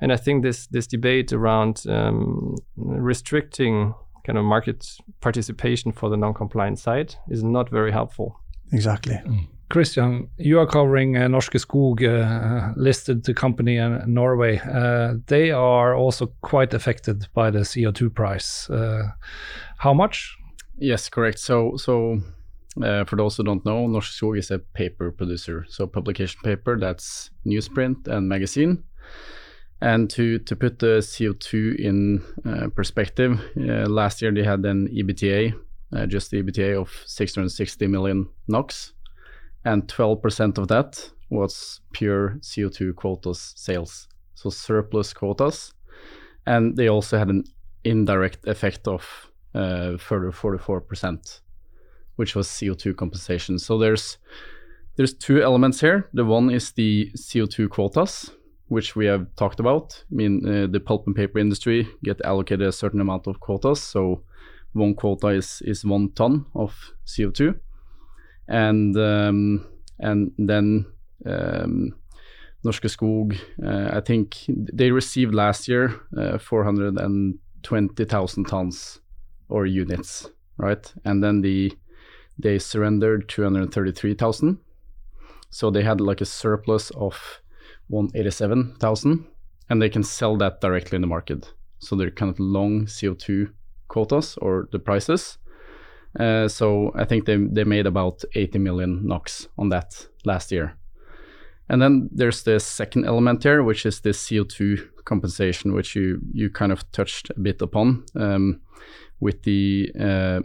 And 0.01 0.13
I 0.13 0.17
think 0.17 0.45
this 0.45 0.69
this 0.69 0.87
debate 0.87 1.33
around 1.33 1.85
um, 1.89 2.55
restricting 2.77 3.95
kind 4.25 4.39
of 4.39 4.45
market 4.45 4.87
participation 5.21 5.91
for 5.91 6.09
the 6.09 6.17
non-compliant 6.17 6.79
side 6.79 7.17
is 7.29 7.43
not 7.43 7.69
very 7.69 7.91
helpful. 7.91 8.39
Exactly. 8.73 9.15
Mm. 9.15 9.49
Christian, 9.69 10.29
you 10.39 10.59
are 10.59 10.67
covering 10.67 11.17
uh, 11.17 11.29
Norske 11.29 11.59
Skog, 11.59 12.03
uh, 12.03 12.73
listed 12.77 13.25
company 13.37 13.77
in 13.77 14.03
Norway. 14.07 14.59
Uh, 14.59 15.15
they 15.27 15.51
are 15.51 15.95
also 15.95 16.33
quite 16.41 16.73
affected 16.73 17.27
by 17.35 17.51
the 17.51 17.61
CO2 17.61 18.15
price. 18.15 18.71
Uh, 18.71 19.09
how 19.77 19.93
much? 19.93 20.37
Yes, 20.79 21.11
correct. 21.11 21.39
So, 21.39 21.77
so 21.77 22.19
uh, 22.83 23.05
for 23.05 23.17
those 23.17 23.37
who 23.37 23.45
don't 23.45 23.65
know, 23.67 23.87
Norske 23.87 24.19
Skog 24.19 24.39
is 24.39 24.51
a 24.51 24.59
paper 24.59 25.11
producer. 25.13 25.67
So, 25.69 25.87
publication 25.87 26.41
paper 26.43 26.79
that's 26.79 27.31
newsprint 27.45 28.09
and 28.09 28.29
magazine. 28.29 28.85
And 29.81 30.11
to 30.11 30.39
to 30.41 30.57
put 30.57 30.79
the 30.79 30.99
CO2 31.01 31.77
in 31.79 32.25
uh, 32.45 32.69
perspective, 32.75 33.39
last 33.55 34.23
year 34.23 34.33
they 34.33 34.43
had 34.43 34.65
an 34.65 34.89
EBITDA, 34.89 35.55
just 36.09 36.31
the 36.31 36.43
EBITDA 36.43 36.81
of 36.81 36.91
660 37.07 37.87
million 37.87 38.29
NOK 38.49 38.73
and 39.65 39.87
12% 39.89 40.59
of 40.59 40.69
that 40.69 41.11
was 41.31 41.81
pure 41.93 42.39
CO2 42.41 42.95
quotas 42.95 43.53
sales, 43.57 44.09
so 44.35 44.51
surplus 44.51 45.13
quotas. 45.13 45.75
And 46.47 46.77
they 46.77 46.89
also 46.89 47.19
had 47.19 47.29
an 47.29 47.45
indirect 47.85 48.47
effect 48.47 48.89
of 48.89 49.31
uh, 49.55 49.97
further 49.99 50.31
44%, 50.31 51.41
which 52.17 52.35
was 52.35 52.49
CO2 52.49 52.97
compensation. 52.97 53.59
So 53.59 53.79
there's 53.79 54.19
there's 54.97 55.15
two 55.15 55.41
elements 55.43 55.81
here. 55.81 56.09
The 56.13 56.25
one 56.25 56.51
is 56.51 56.73
the 56.73 57.13
CO2 57.17 57.69
quotas, 57.69 58.31
which 58.67 58.97
we 58.97 59.07
have 59.07 59.29
talked 59.37 59.61
about. 59.61 60.03
I 60.11 60.15
mean, 60.15 60.45
uh, 60.45 60.67
the 60.67 60.81
pulp 60.81 61.07
and 61.07 61.15
paper 61.15 61.39
industry 61.39 61.87
get 62.03 62.21
allocated 62.25 62.67
a 62.67 62.73
certain 62.73 63.01
amount 63.01 63.29
of 63.29 63.39
quotas. 63.39 63.81
So 63.81 64.25
one 64.73 64.95
quota 64.95 65.29
is 65.29 65.63
is 65.65 65.85
one 65.85 66.11
ton 66.13 66.47
of 66.55 66.93
CO2 67.07 67.61
and 68.49 68.97
um, 68.97 69.67
and 70.01 70.33
then 70.39 70.87
um, 71.27 71.95
Norske 72.65 72.89
Skog, 72.89 73.39
uh, 73.65 73.91
I 73.97 74.01
think 74.01 74.39
they 74.49 74.91
received 74.91 75.35
last 75.35 75.69
year 75.69 75.95
uh, 76.17 76.39
420,000 76.39 78.45
tons 78.45 79.01
or 79.49 79.67
units, 79.67 80.29
right? 80.57 80.93
And 81.05 81.23
then 81.23 81.43
the 81.43 81.73
they 82.39 82.59
surrendered 82.59 83.29
233,000. 83.29 84.59
So 85.51 85.71
they 85.71 85.83
had 85.83 86.01
like 86.01 86.21
a 86.21 86.25
surplus 86.25 86.91
of 86.91 87.41
187,000 87.89 89.27
and 89.71 89.83
they 89.83 89.89
can 89.89 90.05
sell 90.05 90.37
that 90.37 90.61
directly 90.61 90.97
in 90.97 91.01
the 91.01 91.09
market. 91.09 91.53
So 91.81 91.97
they're 91.97 92.11
kind 92.11 92.31
of 92.31 92.39
long 92.39 92.87
CO2 92.87 93.51
quotas 93.89 94.37
or 94.41 94.69
the 94.71 94.79
prices. 94.79 95.39
Uh, 96.19 96.49
so 96.49 96.93
I 96.95 97.05
think 97.05 97.27
they 97.27 97.37
they 97.37 97.65
made 97.65 97.87
about 97.87 98.25
80 98.35 98.59
million 98.59 99.07
NOK 99.07 99.31
on 99.57 99.69
that 99.69 100.07
last 100.25 100.51
year. 100.51 100.77
And 101.69 101.83
then 101.83 102.09
there's 102.13 102.43
the 102.43 102.59
second 102.59 103.05
element 103.05 103.43
here, 103.43 103.63
which 103.63 103.85
is 103.85 104.01
the 104.01 104.11
CO2 104.11 105.05
compensation, 105.05 105.75
which 105.75 105.95
you 105.95 106.21
you 106.33 106.51
kind 106.51 106.73
of 106.73 106.91
touched 106.93 107.31
a 107.31 107.41
bit 107.41 107.63
upon. 107.63 108.05
Um, 108.17 108.61
with 109.21 109.43
the 109.43 109.91
uh, 110.01 110.41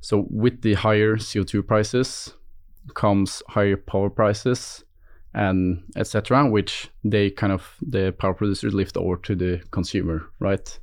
so 0.00 0.26
with 0.30 0.62
the 0.62 0.74
higher 0.74 1.16
CO2 1.16 1.66
prices, 1.66 2.34
comes 2.94 3.42
higher 3.48 3.76
power 3.76 4.10
prices 4.10 4.84
and 5.34 5.82
etc., 5.96 6.48
which 6.48 6.88
they 7.04 7.30
kind 7.30 7.52
of 7.52 7.76
the 7.82 8.12
power 8.18 8.34
producers 8.34 8.74
lift 8.74 8.96
over 8.96 9.16
to 9.16 9.34
the 9.34 9.60
consumer, 9.70 10.22
right? 10.38 10.78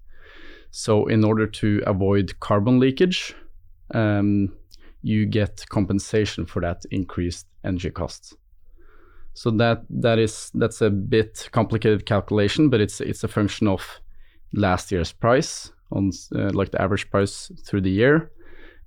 So 0.71 1.07
in 1.07 1.23
order 1.23 1.47
to 1.47 1.81
avoid 1.85 2.39
carbon 2.39 2.79
leakage, 2.79 3.35
um, 3.93 4.53
you 5.01 5.25
get 5.25 5.65
compensation 5.69 6.45
for 6.45 6.61
that 6.61 6.83
increased 6.91 7.47
energy 7.63 7.91
costs. 7.91 8.35
So 9.33 9.51
that 9.51 9.83
that 9.89 10.17
is 10.17 10.51
that's 10.55 10.81
a 10.81 10.89
bit 10.89 11.49
complicated 11.51 12.05
calculation, 12.05 12.69
but 12.69 12.81
it's 12.81 12.99
it's 12.99 13.23
a 13.23 13.27
function 13.27 13.67
of 13.67 14.01
last 14.53 14.91
year's 14.91 15.13
price 15.13 15.71
on 15.91 16.11
uh, 16.35 16.49
like 16.53 16.71
the 16.71 16.81
average 16.81 17.09
price 17.11 17.51
through 17.65 17.81
the 17.81 17.91
year, 17.91 18.31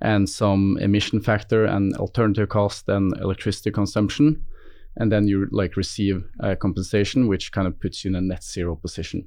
and 0.01 0.29
some 0.29 0.77
emission 0.81 1.21
factor 1.21 1.65
and 1.65 1.97
alternative 1.97 2.49
cost 2.49 2.89
and 2.89 3.17
electricity 3.21 3.71
consumption, 3.71 4.45
and 4.97 5.13
then 5.13 5.29
you 5.29 5.47
like 5.53 5.77
receive 5.77 6.25
a 6.41 6.57
compensation, 6.57 7.29
which 7.29 7.53
kind 7.53 7.69
of 7.69 7.79
puts 7.79 8.05
you 8.05 8.11
in 8.11 8.17
a 8.17 8.21
net 8.21 8.43
zero 8.43 8.75
position. 8.75 9.25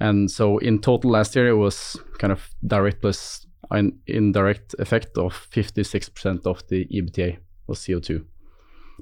And 0.00 0.30
so 0.30 0.58
in 0.58 0.80
total 0.80 1.10
last 1.10 1.34
year 1.34 1.48
it 1.48 1.56
was 1.56 1.96
kind 2.18 2.32
of 2.32 2.48
direct 2.64 3.00
plus 3.00 3.47
an 3.70 3.98
indirect 4.06 4.74
effect 4.78 5.18
of 5.18 5.32
56% 5.52 6.46
of 6.46 6.66
the 6.68 6.86
EBITDA 6.86 7.38
was 7.66 7.80
CO2. 7.80 8.24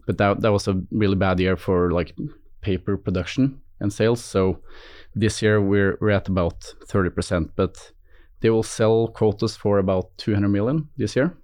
But 0.07 0.19
that 0.19 0.41
that 0.41 0.53
was 0.53 0.69
a 0.69 0.83
really 0.91 1.17
bad 1.17 1.41
year 1.41 1.57
for 1.57 1.91
like 1.91 2.15
paper 2.61 2.97
production 2.97 3.61
and 3.81 3.93
sales. 3.93 4.23
So 4.25 4.61
this 5.15 5.41
year 5.43 5.61
we're 5.61 5.97
we're 6.01 6.11
at 6.11 6.29
about 6.29 6.75
30%, 6.87 7.51
but 7.57 7.93
they 8.41 8.51
will 8.51 8.63
sell 8.63 9.09
quotas 9.09 9.57
for 9.57 9.79
about 9.79 10.11
200 10.19 10.49
million 10.49 10.89
this 10.97 11.17
year 11.17 11.37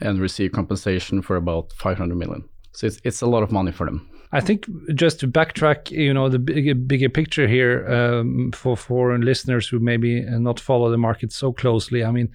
and 0.00 0.20
receive 0.20 0.52
compensation 0.52 1.22
for 1.22 1.36
about 1.36 1.72
500 1.72 2.14
million. 2.16 2.48
So 2.72 2.86
it's 2.86 3.00
it's 3.04 3.22
a 3.22 3.26
lot 3.26 3.42
of 3.42 3.50
money 3.50 3.72
for 3.72 3.86
them. 3.86 4.08
I 4.32 4.40
think 4.40 4.66
just 4.94 5.20
to 5.20 5.28
backtrack, 5.28 5.90
you 5.90 6.12
know, 6.12 6.28
the 6.28 6.38
bigger, 6.38 6.74
bigger 6.74 7.08
picture 7.08 7.46
here 7.46 7.86
um, 7.88 8.52
for 8.52 8.76
foreign 8.76 9.22
listeners 9.22 9.68
who 9.68 9.78
maybe 9.78 10.20
not 10.22 10.60
follow 10.60 10.90
the 10.90 10.98
market 10.98 11.32
so 11.32 11.52
closely. 11.52 12.04
I 12.04 12.10
mean, 12.10 12.30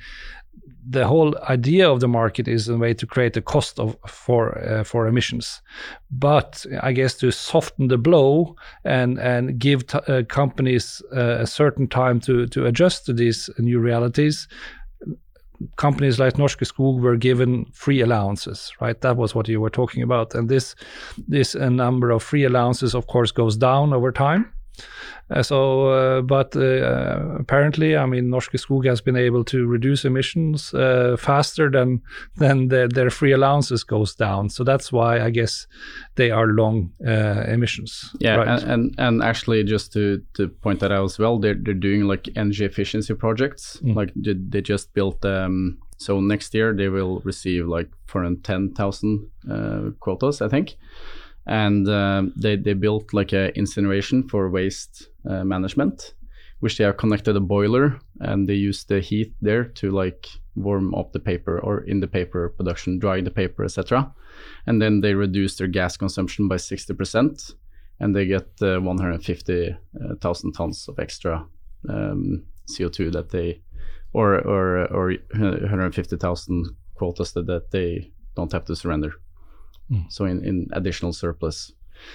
the 0.87 1.07
whole 1.07 1.37
idea 1.49 1.89
of 1.89 1.99
the 1.99 2.07
market 2.07 2.47
is 2.47 2.67
a 2.67 2.77
way 2.77 2.93
to 2.93 3.05
create 3.05 3.37
a 3.37 3.41
cost 3.41 3.79
of 3.79 3.95
for 4.07 4.57
uh, 4.57 4.83
for 4.83 5.07
emissions, 5.07 5.61
but 6.09 6.65
I 6.81 6.91
guess 6.91 7.15
to 7.19 7.31
soften 7.31 7.87
the 7.87 7.97
blow 7.97 8.55
and 8.83 9.19
and 9.19 9.59
give 9.59 9.83
uh, 9.93 10.23
companies 10.27 11.01
uh, 11.15 11.37
a 11.39 11.47
certain 11.47 11.87
time 11.87 12.19
to 12.21 12.47
to 12.47 12.65
adjust 12.65 13.05
to 13.05 13.13
these 13.13 13.49
new 13.59 13.79
realities 13.79 14.47
companies 15.75 16.19
like 16.19 16.33
Norske 16.33 16.65
Skog 16.65 16.99
were 17.01 17.17
given 17.17 17.65
free 17.73 18.01
allowances, 18.01 18.71
right? 18.79 18.99
That 19.01 19.17
was 19.17 19.35
what 19.35 19.47
you 19.47 19.61
were 19.61 19.69
talking 19.69 20.03
about. 20.03 20.35
And 20.35 20.49
this 20.49 20.75
this 21.27 21.55
uh, 21.55 21.69
number 21.69 22.11
of 22.11 22.23
free 22.23 22.45
allowances, 22.45 22.95
of 22.95 23.07
course, 23.07 23.31
goes 23.31 23.57
down 23.57 23.93
over 23.93 24.11
time. 24.11 24.51
Uh, 25.31 25.41
so, 25.41 25.87
uh, 25.87 26.21
but 26.21 26.55
uh, 26.55 27.37
apparently, 27.39 27.95
I 27.95 28.05
mean, 28.05 28.29
Norske 28.29 28.59
Skog 28.59 28.85
has 28.85 28.99
been 29.01 29.15
able 29.15 29.43
to 29.45 29.65
reduce 29.65 30.03
emissions 30.03 30.73
uh, 30.73 31.15
faster 31.17 31.69
than 31.69 32.01
than 32.35 32.67
the, 32.67 32.89
their 32.93 33.09
free 33.09 33.31
allowances 33.31 33.83
goes 33.83 34.13
down. 34.13 34.49
So 34.49 34.63
that's 34.63 34.91
why 34.91 35.21
I 35.21 35.29
guess 35.29 35.67
they 36.15 36.31
are 36.31 36.47
long 36.47 36.91
uh, 37.05 37.45
emissions. 37.47 38.11
Yeah, 38.19 38.35
right? 38.35 38.47
and, 38.47 38.71
and, 38.71 38.95
and 38.97 39.23
actually, 39.23 39.63
just 39.63 39.93
to 39.93 40.21
to 40.33 40.49
point 40.49 40.81
that 40.81 40.91
out 40.91 41.05
as 41.05 41.17
well, 41.17 41.39
they're 41.39 41.55
they're 41.55 41.73
doing 41.73 42.07
like 42.07 42.27
energy 42.35 42.65
efficiency 42.65 43.13
projects. 43.13 43.79
Mm. 43.83 43.95
Like 43.95 44.11
they 44.15 44.61
just 44.61 44.93
built. 44.93 45.23
Um, 45.25 45.77
so 45.97 46.19
next 46.19 46.53
year 46.55 46.73
they 46.73 46.89
will 46.89 47.21
receive 47.23 47.67
like 47.67 47.87
410,000 48.07 49.29
uh, 49.47 49.91
quotas, 49.99 50.41
I 50.41 50.47
think 50.47 50.75
and 51.47 51.87
uh, 51.87 52.23
they 52.35 52.55
they 52.55 52.73
built 52.73 53.13
like 53.13 53.33
a 53.33 53.55
incineration 53.57 54.27
for 54.27 54.49
waste 54.49 55.09
uh, 55.29 55.43
management, 55.43 56.13
which 56.59 56.77
they 56.77 56.83
have 56.83 56.97
connected 56.97 57.35
a 57.35 57.39
boiler 57.39 57.99
and 58.19 58.47
they 58.47 58.53
use 58.53 58.83
the 58.83 58.99
heat 58.99 59.33
there 59.41 59.65
to 59.65 59.91
like 59.91 60.27
warm 60.55 60.93
up 60.95 61.11
the 61.11 61.19
paper 61.19 61.59
or 61.59 61.81
in 61.81 61.99
the 61.99 62.07
paper 62.07 62.49
production, 62.49 62.99
dry 62.99 63.21
the 63.21 63.31
paper, 63.31 63.63
etc. 63.63 64.13
And 64.65 64.81
then 64.81 65.01
they 65.01 65.13
reduce 65.13 65.55
their 65.55 65.67
gas 65.67 65.97
consumption 65.97 66.47
by 66.47 66.57
sixty 66.57 66.93
percent, 66.93 67.55
and 67.99 68.15
they 68.15 68.25
get 68.25 68.47
uh, 68.61 68.79
one 68.79 68.97
hundred 68.97 69.23
fifty 69.23 69.75
thousand 70.19 70.53
tons 70.53 70.87
of 70.87 70.99
extra 70.99 71.45
um, 71.89 72.43
CO 72.77 72.89
two 72.89 73.11
that 73.11 73.29
they 73.29 73.61
or 74.13 74.35
or 74.35 74.87
or 74.91 75.13
one 75.35 75.67
hundred 75.67 75.95
fifty 75.95 76.17
thousand 76.17 76.67
quotas 76.95 77.33
that, 77.33 77.47
that 77.47 77.71
they 77.71 78.11
don't 78.35 78.51
have 78.51 78.65
to 78.65 78.75
surrender. 78.75 79.13
Mm. 79.89 80.11
So 80.11 80.25
in, 80.25 80.43
in 80.45 80.67
additional 80.73 81.13
surplus. 81.13 81.73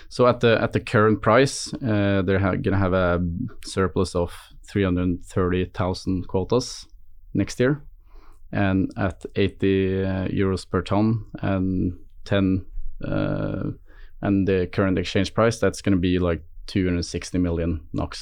So 0.08 0.26
at 0.26 0.40
the 0.40 0.60
at 0.62 0.72
the 0.72 0.80
current 0.80 1.22
price, 1.22 1.72
uh, 1.74 2.22
they're 2.22 2.38
gonna 2.38 2.78
have 2.78 2.92
a 2.92 3.20
surplus 3.64 4.14
of 4.14 4.32
330,000 4.68 6.28
quotas 6.28 6.86
next 7.34 7.60
year, 7.60 7.82
and 8.52 8.90
at 8.96 9.24
80 9.34 10.04
uh, 10.04 10.08
euros 10.28 10.68
per 10.68 10.82
ton 10.82 11.26
and 11.42 11.98
10 12.24 12.66
uh, 13.04 13.70
and 14.22 14.48
the 14.48 14.68
current 14.72 14.98
exchange 14.98 15.34
price, 15.34 15.58
that's 15.58 15.82
gonna 15.82 15.96
be 15.96 16.18
like 16.18 16.42
260 16.66 17.38
million 17.38 17.80
NOK 17.92 18.16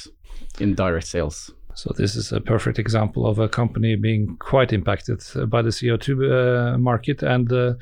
in 0.59 0.75
direct 0.75 1.07
sales. 1.07 1.51
So 1.75 1.93
this 1.97 2.15
is 2.15 2.31
a 2.31 2.39
perfect 2.39 2.79
example 2.79 3.27
of 3.27 3.37
a 3.37 3.49
company 3.49 3.95
being 3.95 4.37
quite 4.39 4.71
impacted 4.71 5.21
by 5.49 5.61
the 5.61 5.71
CO2 5.71 6.07
uh, 6.09 6.77
market, 6.77 7.21
and 7.21 7.51
uh, 7.51 7.73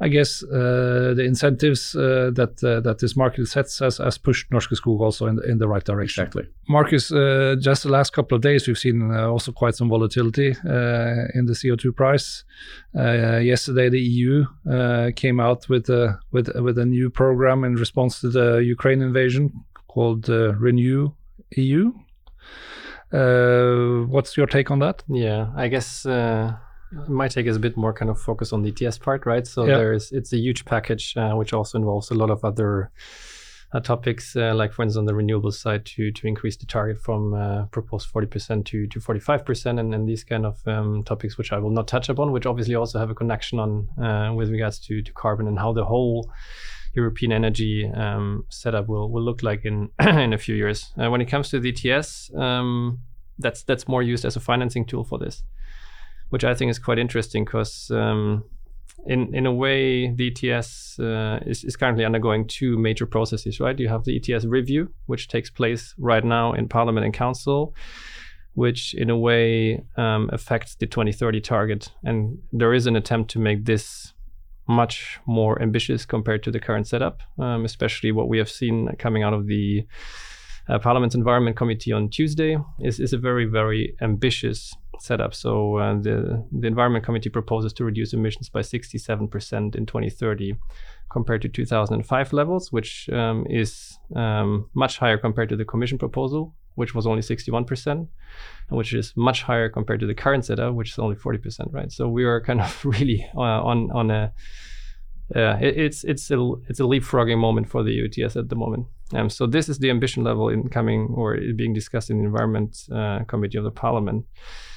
I 0.00 0.08
guess 0.08 0.42
uh, 0.42 1.12
the 1.14 1.24
incentives 1.24 1.94
uh, 1.94 2.30
that 2.34 2.64
uh, 2.64 2.80
that 2.80 3.00
this 3.00 3.14
market 3.14 3.46
sets 3.46 3.78
has, 3.80 3.98
has 3.98 4.16
pushed 4.16 4.50
Norske 4.50 4.74
Skog 4.74 5.00
also 5.00 5.26
in 5.26 5.36
the, 5.36 5.42
in 5.42 5.58
the 5.58 5.68
right 5.68 5.84
direction. 5.84 6.22
Exactly, 6.22 6.48
Marcus. 6.66 7.12
Uh, 7.12 7.56
just 7.60 7.82
the 7.82 7.90
last 7.90 8.14
couple 8.14 8.36
of 8.36 8.42
days, 8.42 8.66
we've 8.66 8.78
seen 8.78 9.12
also 9.12 9.52
quite 9.52 9.74
some 9.74 9.90
volatility 9.90 10.48
in 11.34 11.44
the 11.46 11.54
CO2 11.54 11.94
price. 11.94 12.44
yesterday, 12.94 13.90
the 13.90 14.00
EU 14.00 14.46
came 15.14 15.40
out 15.40 15.68
with 15.68 15.90
a 15.90 16.18
with 16.30 16.48
with 16.54 16.78
a 16.78 16.86
new 16.86 17.10
program 17.10 17.64
in 17.64 17.74
response 17.74 18.20
to 18.22 18.30
the 18.30 18.56
Ukraine 18.64 19.02
invasion 19.02 19.52
called 19.88 20.30
Renew 20.30 21.12
EU. 21.56 21.92
Uh, 23.12 24.06
what's 24.06 24.36
your 24.36 24.46
take 24.46 24.70
on 24.70 24.78
that? 24.78 25.02
Yeah, 25.08 25.50
I 25.56 25.68
guess 25.68 26.06
uh, 26.06 26.54
my 27.08 27.28
take 27.28 27.46
is 27.46 27.56
a 27.56 27.60
bit 27.60 27.76
more 27.76 27.92
kind 27.92 28.10
of 28.10 28.20
focused 28.20 28.52
on 28.52 28.62
the 28.62 28.74
ETS 28.74 28.98
part, 28.98 29.26
right? 29.26 29.46
So 29.46 29.66
yeah. 29.66 29.76
there's 29.76 30.12
it's 30.12 30.32
a 30.32 30.38
huge 30.38 30.64
package 30.64 31.16
uh, 31.16 31.32
which 31.32 31.52
also 31.52 31.78
involves 31.78 32.10
a 32.10 32.14
lot 32.14 32.30
of 32.30 32.44
other 32.44 32.90
uh, 33.74 33.80
topics, 33.80 34.36
uh, 34.36 34.54
like 34.54 34.72
for 34.72 34.82
instance 34.82 34.98
on 34.98 35.06
the 35.06 35.14
renewable 35.14 35.52
side, 35.52 35.84
to 35.86 36.10
to 36.12 36.26
increase 36.26 36.56
the 36.56 36.66
target 36.66 37.00
from 37.00 37.34
uh, 37.34 37.66
proposed 37.66 38.10
40% 38.12 38.64
to 38.66 38.86
to 38.86 39.00
45%, 39.00 39.78
and, 39.78 39.94
and 39.94 40.08
these 40.08 40.24
kind 40.24 40.46
of 40.46 40.66
um, 40.66 41.02
topics 41.04 41.36
which 41.36 41.52
I 41.52 41.58
will 41.58 41.70
not 41.70 41.88
touch 41.88 42.08
upon, 42.08 42.32
which 42.32 42.46
obviously 42.46 42.74
also 42.74 42.98
have 42.98 43.10
a 43.10 43.14
connection 43.14 43.58
on 43.58 44.36
with 44.36 44.50
regards 44.50 44.78
to 44.80 45.02
to 45.02 45.12
carbon 45.12 45.48
and 45.48 45.58
how 45.58 45.72
the 45.72 45.84
whole 45.84 46.30
European 46.94 47.32
energy 47.32 47.90
um, 47.94 48.44
setup 48.48 48.88
will, 48.88 49.10
will 49.10 49.22
look 49.22 49.42
like 49.42 49.64
in 49.64 49.90
in 50.00 50.32
a 50.32 50.38
few 50.38 50.54
years. 50.54 50.92
Uh, 51.02 51.10
when 51.10 51.20
it 51.20 51.26
comes 51.26 51.48
to 51.50 51.60
the 51.60 51.70
ETS, 51.70 52.30
um, 52.36 53.00
that's 53.38 53.62
that's 53.62 53.88
more 53.88 54.02
used 54.02 54.24
as 54.24 54.36
a 54.36 54.40
financing 54.40 54.84
tool 54.84 55.04
for 55.04 55.18
this, 55.18 55.42
which 56.30 56.44
I 56.44 56.54
think 56.54 56.70
is 56.70 56.78
quite 56.78 56.98
interesting 56.98 57.44
because 57.44 57.90
um, 57.90 58.44
in 59.06 59.34
in 59.34 59.46
a 59.46 59.52
way 59.52 60.12
the 60.12 60.28
ETS 60.30 60.98
uh, 61.00 61.40
is, 61.46 61.64
is 61.64 61.76
currently 61.76 62.04
undergoing 62.04 62.46
two 62.46 62.78
major 62.78 63.06
processes. 63.06 63.58
Right, 63.58 63.78
you 63.78 63.88
have 63.88 64.04
the 64.04 64.16
ETS 64.16 64.44
review, 64.44 64.92
which 65.06 65.28
takes 65.28 65.50
place 65.50 65.94
right 65.98 66.24
now 66.24 66.52
in 66.52 66.68
Parliament 66.68 67.04
and 67.04 67.14
Council 67.14 67.74
which 68.54 68.94
in 68.94 69.08
a 69.08 69.16
way 69.16 69.82
um, 69.96 70.28
affects 70.32 70.74
the 70.74 70.86
2030 70.86 71.40
target. 71.40 71.90
And 72.04 72.38
there 72.52 72.74
is 72.74 72.86
an 72.86 72.96
attempt 72.96 73.30
to 73.30 73.38
make 73.38 73.64
this 73.64 74.11
much 74.72 75.20
more 75.26 75.60
ambitious 75.60 76.04
compared 76.04 76.42
to 76.42 76.50
the 76.50 76.60
current 76.60 76.86
setup, 76.86 77.20
um, 77.38 77.64
especially 77.64 78.12
what 78.12 78.28
we 78.28 78.38
have 78.38 78.50
seen 78.50 78.88
coming 78.98 79.22
out 79.22 79.34
of 79.34 79.46
the 79.46 79.86
uh, 80.68 80.78
Parliament's 80.78 81.14
Environment 81.14 81.56
Committee 81.56 81.92
on 81.92 82.08
Tuesday 82.08 82.56
is, 82.80 83.00
is 83.00 83.12
a 83.12 83.18
very, 83.18 83.44
very 83.44 83.96
ambitious 84.00 84.74
setup. 84.98 85.34
So 85.34 85.78
uh, 85.78 85.94
the, 86.00 86.44
the 86.52 86.66
Environment 86.66 87.04
Committee 87.04 87.30
proposes 87.30 87.72
to 87.74 87.84
reduce 87.84 88.12
emissions 88.12 88.48
by 88.48 88.60
67% 88.60 89.76
in 89.76 89.86
2030 89.86 90.54
compared 91.10 91.42
to 91.42 91.48
2005 91.48 92.32
levels, 92.32 92.72
which 92.72 93.08
um, 93.10 93.46
is 93.50 93.98
um, 94.14 94.70
much 94.74 94.98
higher 94.98 95.18
compared 95.18 95.48
to 95.48 95.56
the 95.56 95.64
Commission 95.64 95.98
proposal, 95.98 96.54
which 96.76 96.94
was 96.94 97.06
only 97.06 97.22
61%, 97.22 98.08
which 98.70 98.94
is 98.94 99.12
much 99.16 99.42
higher 99.42 99.68
compared 99.68 100.00
to 100.00 100.06
the 100.06 100.14
current 100.14 100.44
setup, 100.44 100.74
which 100.74 100.92
is 100.92 100.98
only 100.98 101.16
40%, 101.16 101.72
right? 101.72 101.90
So 101.90 102.08
we 102.08 102.24
are 102.24 102.40
kind 102.40 102.60
of 102.60 102.84
really 102.84 103.28
uh, 103.36 103.40
on 103.40 103.90
on 103.92 104.10
a 104.10 104.32
uh, 105.34 105.56
it, 105.60 105.78
it's 105.78 106.04
it's 106.04 106.30
a 106.30 106.52
it's 106.68 106.80
a 106.80 106.82
leapfrogging 106.82 107.38
moment 107.38 107.68
for 107.68 107.82
the 107.82 107.92
EU 107.92 108.04
ETS 108.06 108.36
at 108.36 108.48
the 108.48 108.56
moment. 108.56 108.86
Um, 109.14 109.28
so 109.30 109.46
this 109.46 109.68
is 109.68 109.78
the 109.78 109.90
ambition 109.90 110.24
level 110.24 110.48
in 110.48 110.68
coming 110.68 111.08
or 111.14 111.36
being 111.56 111.72
discussed 111.72 112.10
in 112.10 112.18
the 112.18 112.24
Environment 112.24 112.76
uh, 112.90 113.24
Committee 113.24 113.58
of 113.58 113.64
the 113.64 113.70
Parliament. 113.70 114.24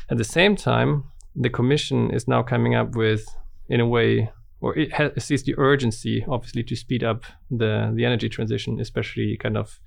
At 0.10 0.18
the 0.18 0.24
same 0.24 0.56
time, 0.56 1.06
the 1.36 1.50
Commission 1.50 2.12
is 2.12 2.28
now 2.28 2.44
coming 2.44 2.76
up 2.76 2.96
with, 2.96 3.26
in 3.70 3.80
a 3.80 3.88
way, 3.88 4.30
or 4.62 4.78
it 4.78 4.94
has, 4.94 5.12
sees 5.24 5.44
the 5.44 5.56
urgency, 5.58 6.26
obviously, 6.28 6.64
to 6.64 6.76
speed 6.76 7.04
up 7.04 7.24
the 7.52 7.92
the 7.94 8.06
energy 8.06 8.30
transition, 8.30 8.80
especially 8.80 9.38
kind 9.38 9.58
of 9.58 9.80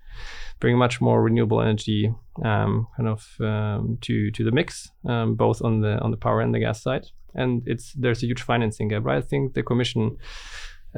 bring 0.60 0.76
much 0.76 1.00
more 1.00 1.22
renewable 1.22 1.60
energy 1.60 2.12
um, 2.44 2.86
kind 2.96 3.08
of 3.08 3.34
um, 3.40 3.98
to 4.02 4.30
to 4.30 4.44
the 4.44 4.52
mix, 4.52 4.90
um, 5.06 5.34
both 5.34 5.62
on 5.62 5.80
the 5.80 5.98
on 6.00 6.10
the 6.10 6.16
power 6.16 6.40
and 6.40 6.54
the 6.54 6.60
gas 6.60 6.82
side. 6.82 7.06
And 7.34 7.62
it's 7.66 7.92
there's 7.92 8.22
a 8.22 8.26
huge 8.26 8.42
financing 8.42 8.88
gap, 8.88 9.04
right? 9.04 9.18
I 9.18 9.26
think 9.26 9.54
the 9.54 9.62
Commission 9.62 10.18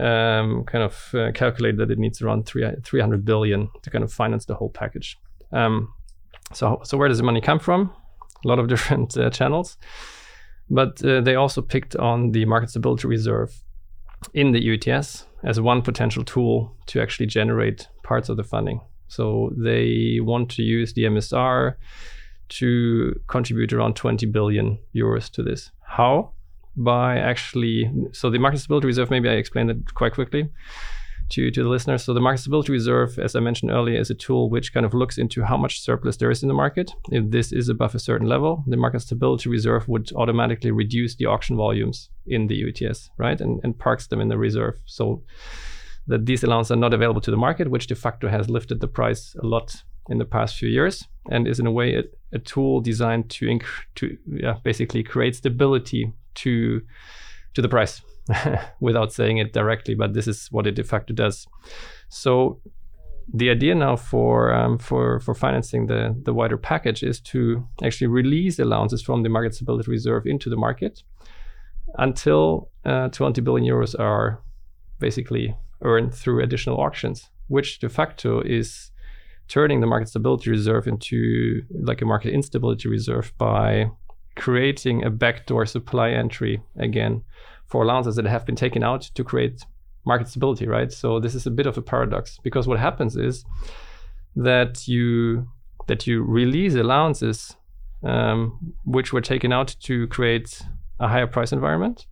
um, 0.01 0.65
kind 0.65 0.85
of 0.85 1.15
uh, 1.15 1.33
calculated 1.33 1.79
that 1.79 1.91
it 1.91 1.99
needs 1.99 2.23
around 2.23 2.47
three, 2.47 2.65
300 2.83 3.25
billion 3.25 3.69
to 3.83 3.91
kind 3.91 4.05
of 4.05 4.13
finance 4.13 4.45
the 4.47 4.55
whole 4.55 4.71
package. 4.71 5.19
Um, 5.53 5.93
so 6.53 6.81
so 6.85 6.97
where 6.97 7.09
does 7.09 7.19
the 7.19 7.25
money 7.25 7.41
come 7.41 7.59
from? 7.59 7.93
A 8.45 8.49
lot 8.49 8.59
of 8.59 8.69
different 8.75 9.17
uh, 9.17 9.31
channels, 9.31 9.77
but 10.69 11.05
uh, 11.05 11.21
they 11.21 11.35
also 11.35 11.61
picked 11.63 11.97
on 11.97 12.33
the 12.33 12.45
market 12.45 12.71
stability 12.71 13.09
reserve 13.09 13.63
in 14.35 14.53
the 14.53 14.75
ETS 14.75 15.27
as 15.43 15.61
one 15.61 15.83
potential 15.83 16.25
tool 16.25 16.77
to 16.87 17.01
actually 17.01 17.27
generate 17.27 17.89
parts 18.03 18.29
of 18.29 18.37
the 18.37 18.45
funding. 18.45 18.81
So 19.09 19.53
they 19.57 20.19
want 20.21 20.51
to 20.53 20.63
use 20.63 20.93
the 20.93 21.05
MSR 21.05 21.75
to 22.51 23.21
contribute 23.27 23.73
around 23.73 23.97
20 23.97 24.27
billion 24.27 24.79
euros 24.95 25.31
to 25.33 25.43
this. 25.43 25.71
How? 25.85 26.33
By 26.77 27.19
actually, 27.19 27.91
so 28.13 28.31
the 28.31 28.39
market 28.39 28.59
stability 28.59 28.87
reserve, 28.87 29.11
maybe 29.11 29.29
I 29.29 29.35
explained 29.35 29.71
it 29.71 29.95
quite 29.95 30.15
quickly 30.15 30.49
to, 31.31 31.51
to 31.51 31.63
the 31.63 31.69
listeners. 31.69 32.05
So 32.05 32.15
the 32.15 32.21
market 32.21 32.41
stability 32.41 32.73
reserve, 32.73 33.19
as 33.19 33.35
I 33.35 33.41
mentioned 33.41 33.71
earlier, 33.71 33.99
is 33.99 34.11
a 34.11 34.15
tool 34.15 34.51
which 34.51 34.73
kind 34.73 34.87
of 34.87 34.95
looks 34.95 35.19
into 35.19 35.43
how 35.43 35.57
much 35.57 35.81
surplus 35.81 36.17
there 36.17 36.31
is 36.31 36.43
in 36.43 36.49
the 36.49 36.55
market. 36.55 36.93
If 37.11 37.31
this 37.31 37.53
is 37.53 37.69
above 37.69 37.95
a 37.95 37.99
certain 37.99 38.29
level, 38.29 38.65
the 38.67 38.77
market 38.77 39.01
stability 39.01 39.49
reserve 39.49 39.89
would 39.89 40.11
automatically 40.15 40.71
reduce 40.71 41.17
the 41.17 41.27
auction 41.27 41.57
volumes 41.57 42.11
in 42.27 42.47
the 42.47 42.69
ETS, 42.69 43.11
right? 43.17 43.41
And, 43.41 43.61
and 43.65 43.79
parks 43.79 44.07
them 44.07 44.21
in 44.21 44.29
the 44.29 44.39
reserve. 44.39 44.79
So 44.87 45.23
that 46.07 46.27
these 46.27 46.43
allowances 46.43 46.73
are 46.73 46.77
not 46.77 46.95
available 46.95 47.21
to 47.21 47.31
the 47.31 47.37
market, 47.37 47.71
which 47.71 47.87
de 47.87 47.95
facto 47.95 48.29
has 48.29 48.51
lifted 48.51 48.81
the 48.81 48.89
price 48.89 49.35
a 49.43 49.47
lot 49.47 49.75
in 50.09 50.19
the 50.19 50.25
past 50.25 50.57
few 50.57 50.69
years 50.69 51.07
and 51.31 51.47
is 51.47 51.61
in 51.61 51.67
a 51.67 51.73
way 51.73 51.95
a, 51.95 52.03
a 52.33 52.39
tool 52.39 52.81
designed 52.81 53.31
to 53.31 53.47
inc- 53.47 53.65
to 53.95 54.17
yeah, 54.27 54.57
basically 54.65 55.03
create 55.05 55.37
stability 55.37 56.13
to 56.37 56.81
to 57.55 57.63
the 57.63 57.69
price 57.69 58.03
without 58.81 59.13
saying 59.13 59.39
it 59.39 59.53
directly, 59.53 59.95
but 59.95 60.15
this 60.15 60.27
is 60.27 60.49
what 60.51 60.67
it 60.67 60.75
de 60.75 60.85
facto 60.85 61.15
does. 61.15 61.47
So 62.09 62.61
the 63.33 63.51
idea 63.51 63.75
now 63.75 63.97
for 63.97 64.53
um, 64.53 64.79
for 64.79 65.21
for 65.21 65.35
financing 65.35 65.87
the 65.87 66.17
the 66.25 66.35
wider 66.35 66.57
package 66.57 67.03
is 67.03 67.21
to 67.21 67.67
actually 67.83 68.09
release 68.09 68.59
allowances 68.59 69.03
from 69.03 69.23
the 69.23 69.29
market 69.29 69.55
stability 69.55 69.91
reserve 69.91 70.27
into 70.27 70.51
the 70.51 70.57
market 70.57 71.03
until 71.99 72.71
uh, 72.85 73.09
20 73.09 73.41
billion 73.41 73.67
euros 73.69 73.99
are 73.99 74.41
basically 74.99 75.57
earned 75.83 76.15
through 76.15 76.43
additional 76.43 76.79
auctions, 76.79 77.31
which 77.49 77.81
de 77.81 77.89
facto 77.89 78.41
is 78.43 78.91
turning 79.49 79.81
the 79.81 79.87
market 79.87 80.09
stability 80.09 80.51
reserve 80.51 80.87
into 80.87 81.63
like 81.83 82.01
a 82.03 82.05
market 82.05 82.33
instability 82.33 82.89
reserve 82.89 83.33
by 83.39 83.91
creating 84.37 85.05
a 85.05 85.11
backdoor 85.11 85.67
supply 85.67 86.11
entry 86.11 86.63
again 86.77 87.23
for 87.67 87.83
allowances 87.83 88.17
that 88.17 88.27
have 88.27 88.47
been 88.47 88.57
taken 88.57 88.83
out 88.83 89.03
to 89.15 89.25
create 89.25 89.65
market 90.05 90.29
stability, 90.29 90.67
right? 90.67 90.93
So 90.93 91.21
this 91.21 91.35
is 91.35 91.47
a 91.47 91.51
bit 91.51 91.67
of 91.67 91.77
a 91.77 91.83
paradox 91.83 92.39
because 92.43 92.67
what 92.67 92.79
happens 92.79 93.17
is 93.17 93.45
that 94.37 94.89
you 94.89 95.49
that 95.87 96.07
you 96.07 96.23
release 96.23 96.75
allowances 96.75 97.57
um, 98.03 98.75
which 98.85 99.13
were 99.13 99.21
taken 99.21 99.53
out 99.53 99.75
to 99.81 100.07
create 100.09 100.63
a 100.99 101.09
higher 101.09 101.27
price 101.27 101.53
environment. 101.53 102.07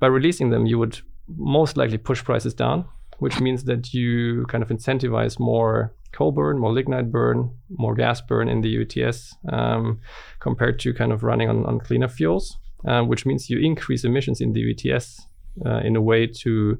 By 0.00 0.08
releasing 0.08 0.50
them, 0.50 0.66
you 0.66 0.78
would 0.78 1.00
most 1.36 1.76
likely 1.76 1.98
push 1.98 2.22
prices 2.22 2.54
down, 2.54 2.86
which 3.18 3.40
means 3.40 3.64
that 3.64 3.94
you 3.94 4.44
kind 4.46 4.62
of 4.62 4.68
incentivize 4.68 5.38
more 5.38 5.94
coal 6.12 6.32
burn, 6.32 6.58
more 6.58 6.72
lignite 6.72 7.10
burn, 7.12 7.50
more 7.70 7.94
gas 7.94 8.20
burn 8.20 8.48
in 8.48 8.60
the 8.60 8.68
EU 8.68 8.86
ETS 8.88 9.36
um, 9.50 10.00
compared 10.40 10.78
to 10.80 10.94
kind 10.94 11.12
of 11.12 11.22
running 11.22 11.48
on, 11.48 11.66
on 11.66 11.78
cleaner 11.78 12.08
fuels 12.08 12.58
uh, 12.86 13.02
which 13.02 13.26
means 13.26 13.50
you 13.50 13.58
increase 13.58 14.04
emissions 14.04 14.40
in 14.40 14.52
the 14.52 14.60
EU 14.60 14.74
ETS 14.74 15.26
uh, 15.66 15.78
in 15.78 15.96
a 15.96 16.00
way 16.00 16.26
to 16.26 16.78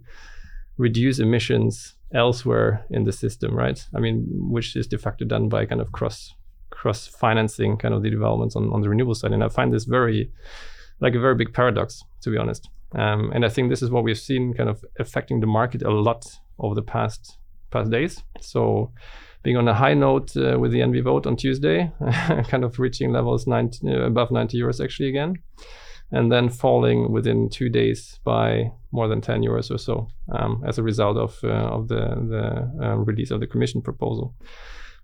reduce 0.77 1.19
emissions 1.19 1.97
elsewhere 2.15 2.85
in 2.91 3.05
the 3.05 3.13
system, 3.13 3.55
right? 3.55 3.85
I 3.95 3.99
mean, 3.99 4.27
which 4.31 4.77
is 4.77 4.87
de 4.87 4.99
facto 4.99 5.25
done 5.25 5.49
by 5.49 5.67
kind 5.67 5.81
of 5.81 5.93
cross 5.93 6.35
cross 6.71 7.09
financing 7.09 7.77
kind 7.77 7.93
of 7.93 8.03
the 8.03 8.11
developments 8.11 8.55
on, 8.55 8.73
on 8.73 8.83
the 8.83 8.89
renewable 8.89 9.15
side. 9.15 9.33
And 9.33 9.43
I 9.43 9.49
find 9.49 9.73
this 9.73 9.85
very 9.85 10.31
like 11.01 11.15
a 11.15 11.21
very 11.21 11.35
big 11.35 11.53
paradox, 11.53 12.05
to 12.23 12.31
be 12.31 12.37
honest. 12.37 12.69
Um, 12.93 13.33
and 13.35 13.45
I 13.45 13.49
think 13.49 13.69
this 13.69 13.83
is 13.83 13.91
what 13.91 14.05
we've 14.05 14.19
seen 14.19 14.55
kind 14.55 14.71
of 14.71 14.85
affecting 14.99 15.41
the 15.41 15.47
market 15.47 15.83
a 15.83 15.91
lot 15.91 16.25
over 16.59 16.75
the 16.75 16.83
past 16.83 17.39
past 17.71 17.91
days. 17.91 18.23
So 18.41 18.93
being 19.43 19.57
on 19.57 19.69
a 19.69 19.75
high 19.75 19.95
note 19.95 20.37
uh, 20.37 20.59
with 20.59 20.73
the 20.73 20.81
ENVI 20.81 21.03
vote 21.03 21.27
on 21.27 21.37
Tuesday, 21.37 21.91
kind 22.49 22.65
of 22.65 22.79
reaching 22.79 23.13
levels 23.13 23.47
90, 23.47 23.89
uh, 23.89 24.01
above 24.03 24.31
90 24.31 24.61
euros 24.61 24.83
actually 24.83 25.09
again 25.09 25.37
and 26.11 26.33
then 26.33 26.49
falling 26.49 27.13
within 27.13 27.49
two 27.51 27.69
days 27.69 28.19
by 28.25 28.71
more 28.93 29.09
than 29.09 29.21
10 29.21 29.43
euros 29.43 29.71
or 29.71 29.79
so 29.79 30.09
um, 30.33 30.63
as 30.67 30.79
a 30.79 30.83
result 30.83 31.17
of, 31.17 31.39
uh, 31.45 31.49
of 31.49 31.89
the, 31.89 32.01
the 32.29 32.87
uh, 32.87 32.97
release 32.97 33.31
of 33.31 33.41
the 33.41 33.47
commission 33.47 33.83
proposal. 33.83 34.35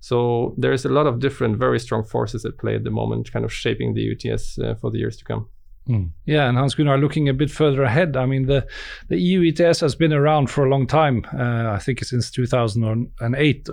So 0.00 0.54
there's 0.58 0.84
a 0.84 0.90
lot 0.90 1.06
of 1.06 1.20
different, 1.20 1.58
very 1.58 1.78
strong 1.78 2.04
forces 2.04 2.44
at 2.44 2.58
play 2.58 2.74
at 2.74 2.84
the 2.84 2.90
moment, 2.90 3.32
kind 3.32 3.44
of 3.44 3.52
shaping 3.52 3.94
the 3.94 4.02
EU 4.02 4.14
ETS 4.24 4.58
uh, 4.58 4.74
for 4.74 4.90
the 4.90 4.98
years 4.98 5.16
to 5.18 5.24
come. 5.24 5.48
Mm. 5.88 6.10
Yeah, 6.24 6.48
and 6.48 6.56
Hans 6.56 6.74
Gunnar, 6.74 6.96
looking 6.96 7.28
a 7.28 7.34
bit 7.34 7.50
further 7.50 7.82
ahead, 7.82 8.16
I 8.16 8.24
mean 8.24 8.46
the 8.46 8.66
the 9.08 9.18
EU 9.18 9.52
ETS 9.52 9.80
has 9.80 9.94
been 9.94 10.14
around 10.14 10.48
for 10.48 10.64
a 10.64 10.70
long 10.70 10.86
time. 10.86 11.26
Uh, 11.32 11.72
I 11.72 11.78
think 11.78 12.02
since 12.02 12.30
2008, 12.30 13.68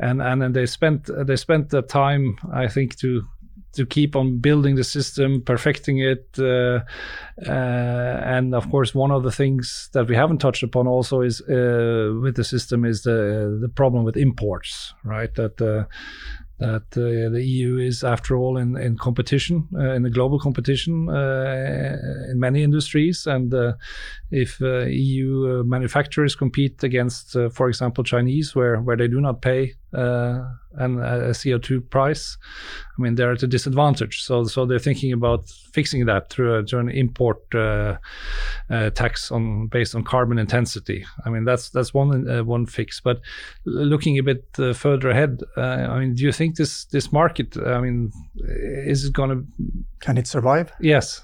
and 0.00 0.22
and 0.22 0.54
they 0.54 0.66
spent 0.66 1.08
they 1.26 1.36
spent 1.36 1.70
the 1.70 1.82
time 1.82 2.38
I 2.52 2.66
think 2.66 2.96
to 2.98 3.22
to 3.74 3.86
keep 3.86 4.16
on 4.16 4.38
building 4.38 4.76
the 4.76 4.84
system, 4.84 5.42
perfecting 5.42 5.98
it, 5.98 6.28
uh, 6.38 6.80
uh, 7.46 7.50
and 7.50 8.54
of 8.54 8.70
course, 8.70 8.94
one 8.94 9.10
of 9.10 9.22
the 9.22 9.32
things 9.32 9.90
that 9.92 10.08
we 10.08 10.16
haven't 10.16 10.38
touched 10.38 10.62
upon 10.62 10.86
also 10.86 11.20
is 11.20 11.40
uh, 11.42 12.14
with 12.22 12.36
the 12.36 12.44
system 12.44 12.84
is 12.84 13.02
the 13.02 13.58
the 13.60 13.68
problem 13.68 14.04
with 14.04 14.16
imports, 14.16 14.94
right? 15.04 15.34
That 15.34 15.60
uh, 15.60 15.84
that 16.58 16.86
uh, 16.96 17.30
the 17.32 17.42
EU 17.44 17.78
is, 17.78 18.04
after 18.04 18.36
all, 18.36 18.56
in, 18.56 18.76
in 18.76 18.96
competition, 18.96 19.68
uh, 19.74 19.92
in 19.92 20.02
the 20.02 20.10
global 20.10 20.38
competition 20.38 21.08
uh, 21.08 21.96
in 22.30 22.38
many 22.38 22.62
industries. 22.62 23.26
And 23.26 23.52
if 24.30 24.60
EU 24.60 25.64
manufacturers 25.64 26.34
compete 26.36 26.82
against, 26.82 27.36
for 27.52 27.68
example, 27.68 28.04
Chinese, 28.04 28.54
where, 28.54 28.80
where 28.80 28.96
they 28.96 29.08
do 29.08 29.20
not 29.20 29.42
pay 29.42 29.74
Uh, 29.94 30.50
an, 30.76 30.98
a 30.98 31.30
CO2 31.30 31.88
price, 31.88 32.36
I 32.98 33.02
mean, 33.02 33.14
they're 33.14 33.30
at 33.30 33.44
a 33.44 33.46
disadvantage. 33.46 34.22
So, 34.22 34.42
so 34.44 34.66
they're 34.66 34.80
thinking 34.80 35.12
about 35.12 35.48
fixing 35.48 36.06
that 36.06 36.30
through, 36.30 36.52
a, 36.54 36.64
through 36.64 36.80
an 36.80 36.88
import 36.88 37.38
uh, 37.54 37.98
uh, 38.68 38.90
tax 38.90 39.30
on 39.30 39.68
based 39.68 39.94
on 39.94 40.02
carbon 40.02 40.38
intensity. 40.38 41.06
I 41.24 41.30
mean, 41.30 41.44
that's 41.44 41.70
that's 41.70 41.94
one 41.94 42.46
one 42.46 42.66
fix. 42.66 43.00
But 43.00 43.20
looking 43.64 44.18
a 44.18 44.22
bit 44.22 44.44
further 44.74 45.10
ahead, 45.10 45.42
I 45.56 45.98
mean, 46.00 46.14
do 46.14 46.24
you 46.24 46.32
think 46.32 46.44
think 46.44 46.56
this 46.56 46.84
this 46.86 47.12
market? 47.12 47.56
I 47.56 47.80
mean, 47.80 48.12
is 48.36 49.04
it 49.04 49.12
going 49.12 49.30
to? 49.30 49.46
Can 50.00 50.18
it 50.18 50.26
survive? 50.26 50.72
Yes. 50.80 51.22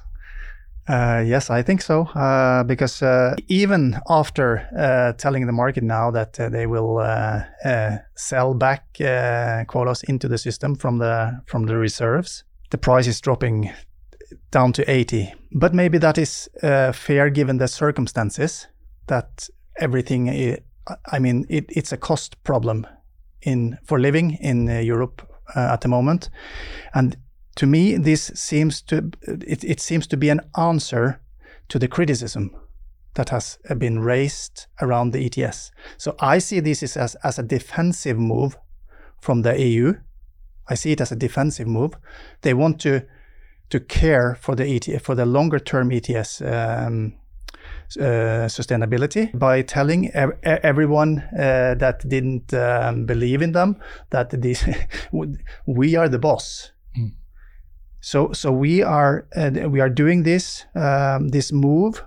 Uh, 0.90 1.22
yes, 1.24 1.50
I 1.50 1.62
think 1.62 1.83
so. 1.83 2.03
Uh, 2.16 2.64
because 2.64 3.00
uh, 3.00 3.37
even 3.46 4.00
after 4.09 4.66
uh, 4.76 5.12
telling 5.12 5.46
the 5.46 5.53
market 5.53 5.85
now 5.85 6.11
that 6.11 6.40
uh, 6.40 6.48
they 6.48 6.66
will 6.66 6.98
sell 8.16 8.55
back 8.55 8.85
quotas 9.68 10.03
into 10.03 10.26
the 10.26 10.38
system 10.38 10.74
from 10.74 10.98
the 10.98 11.42
from 11.46 11.66
the 11.66 11.76
reserves, 11.76 12.44
the 12.70 12.79
price 12.79 13.07
is 13.07 13.20
dropping 13.20 13.70
down 14.50 14.72
to 14.72 14.90
80. 14.90 15.33
But 15.53 15.74
maybe 15.74 15.98
that 15.98 16.18
is 16.18 16.48
fair 16.92 17.31
given 17.31 17.59
the 17.59 17.68
circumstances 17.68 18.66
that 19.07 19.48
everything. 19.79 20.26
Is, 20.26 20.59
I 21.12 21.20
mean, 21.20 21.46
it, 21.48 21.66
it's 21.68 21.92
a 21.92 21.96
cost 21.96 22.42
problem 22.42 22.85
in 23.42 23.79
for 23.85 24.00
living 24.00 24.38
in 24.40 24.66
Europe 24.66 25.22
at 25.55 25.83
the 25.83 25.88
moment, 25.88 26.31
and 26.94 27.16
to 27.60 27.66
me 27.66 27.98
this 27.98 28.32
seems 28.34 28.80
to 28.80 29.10
it, 29.22 29.62
it 29.62 29.80
seems 29.80 30.06
to 30.06 30.16
be 30.16 30.30
an 30.30 30.40
answer 30.56 31.20
to 31.68 31.78
the 31.78 31.88
criticism 31.88 32.56
that 33.14 33.28
has 33.28 33.58
been 33.76 33.98
raised 33.98 34.66
around 34.80 35.12
the 35.12 35.26
ETS. 35.26 35.70
So 35.98 36.16
I 36.20 36.38
see 36.38 36.60
this 36.60 36.96
as, 36.96 37.16
as 37.16 37.38
a 37.38 37.42
defensive 37.42 38.18
move 38.18 38.56
from 39.20 39.42
the 39.42 39.60
EU. 39.60 39.92
I 40.68 40.74
see 40.74 40.92
it 40.92 41.02
as 41.02 41.12
a 41.12 41.16
defensive 41.16 41.66
move. 41.66 41.92
They 42.40 42.54
want 42.54 42.80
to 42.80 43.02
to 43.68 43.78
care 43.78 44.38
for 44.40 44.56
the 44.56 44.66
ETS 44.66 45.04
for 45.04 45.14
the 45.14 45.26
longer 45.26 45.58
term 45.58 45.92
ETS 45.92 46.40
um, 46.40 47.12
uh, 47.98 48.48
sustainability 48.48 49.38
by 49.38 49.60
telling 49.60 50.10
ev 50.14 50.30
everyone 50.42 51.18
uh, 51.38 51.74
that 51.74 52.08
didn't 52.08 52.54
um, 52.54 53.04
believe 53.04 53.42
in 53.42 53.52
them 53.52 53.76
that 54.08 54.30
this 54.30 54.64
we 55.66 55.94
are 55.94 56.08
the 56.08 56.18
boss. 56.18 56.72
So 58.00 58.32
so 58.32 58.50
we 58.52 58.82
are 58.82 59.26
uh, 59.36 59.68
we 59.68 59.80
are 59.80 59.90
doing 59.90 60.22
this 60.22 60.64
um, 60.74 61.28
this 61.28 61.52
move 61.52 62.04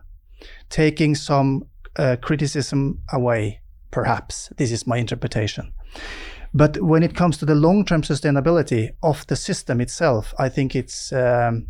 taking 0.70 1.16
some 1.16 1.68
uh, 1.96 2.16
criticism 2.22 3.00
away, 3.12 3.62
perhaps. 3.92 4.52
This 4.58 4.72
is 4.72 4.88
my 4.88 4.98
interpretation. 4.98 5.74
But 6.54 6.82
when 6.82 7.04
it 7.04 7.16
comes 7.16 7.38
to 7.38 7.46
the 7.46 7.56
long 7.56 7.86
term 7.86 8.02
sustainability 8.02 8.92
of 9.02 9.26
the 9.28 9.36
system 9.36 9.82
itself, 9.82 10.34
I 10.40 10.50
think 10.50 10.76
it's. 10.76 11.14
Um, 11.14 11.68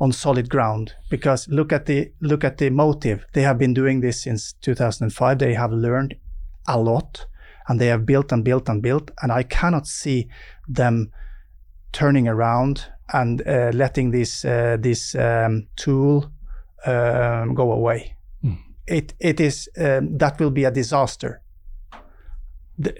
on 0.00 0.12
solid 0.12 0.48
ground 0.48 0.94
because 1.10 1.48
look 1.48 1.72
at 1.72 1.86
the 1.86 2.12
look 2.20 2.44
at 2.44 2.58
the 2.58 2.70
motive 2.70 3.26
they 3.32 3.42
have 3.42 3.58
been 3.58 3.74
doing 3.74 4.00
this 4.00 4.22
since 4.22 4.52
2005 4.60 5.38
they 5.38 5.54
have 5.54 5.72
learned 5.72 6.14
a 6.68 6.78
lot 6.78 7.26
and 7.66 7.80
they 7.80 7.88
have 7.88 8.06
built 8.06 8.30
and 8.30 8.44
built 8.44 8.68
and 8.68 8.80
built 8.80 9.10
and 9.22 9.32
i 9.32 9.42
cannot 9.42 9.88
see 9.88 10.28
them 10.68 11.10
turning 11.90 12.28
around 12.28 12.86
and 13.12 13.42
uh, 13.46 13.70
letting 13.74 14.10
this 14.10 14.44
uh, 14.44 14.76
this 14.80 15.14
um, 15.14 15.66
tool 15.76 16.30
um, 16.86 17.54
go 17.54 17.72
away 17.72 18.16
mm. 18.44 18.58
it 18.86 19.14
it 19.18 19.40
is 19.40 19.68
um, 19.78 20.16
that 20.18 20.38
will 20.38 20.50
be 20.50 20.64
a 20.64 20.70
disaster 20.70 21.40
the, 22.78 22.94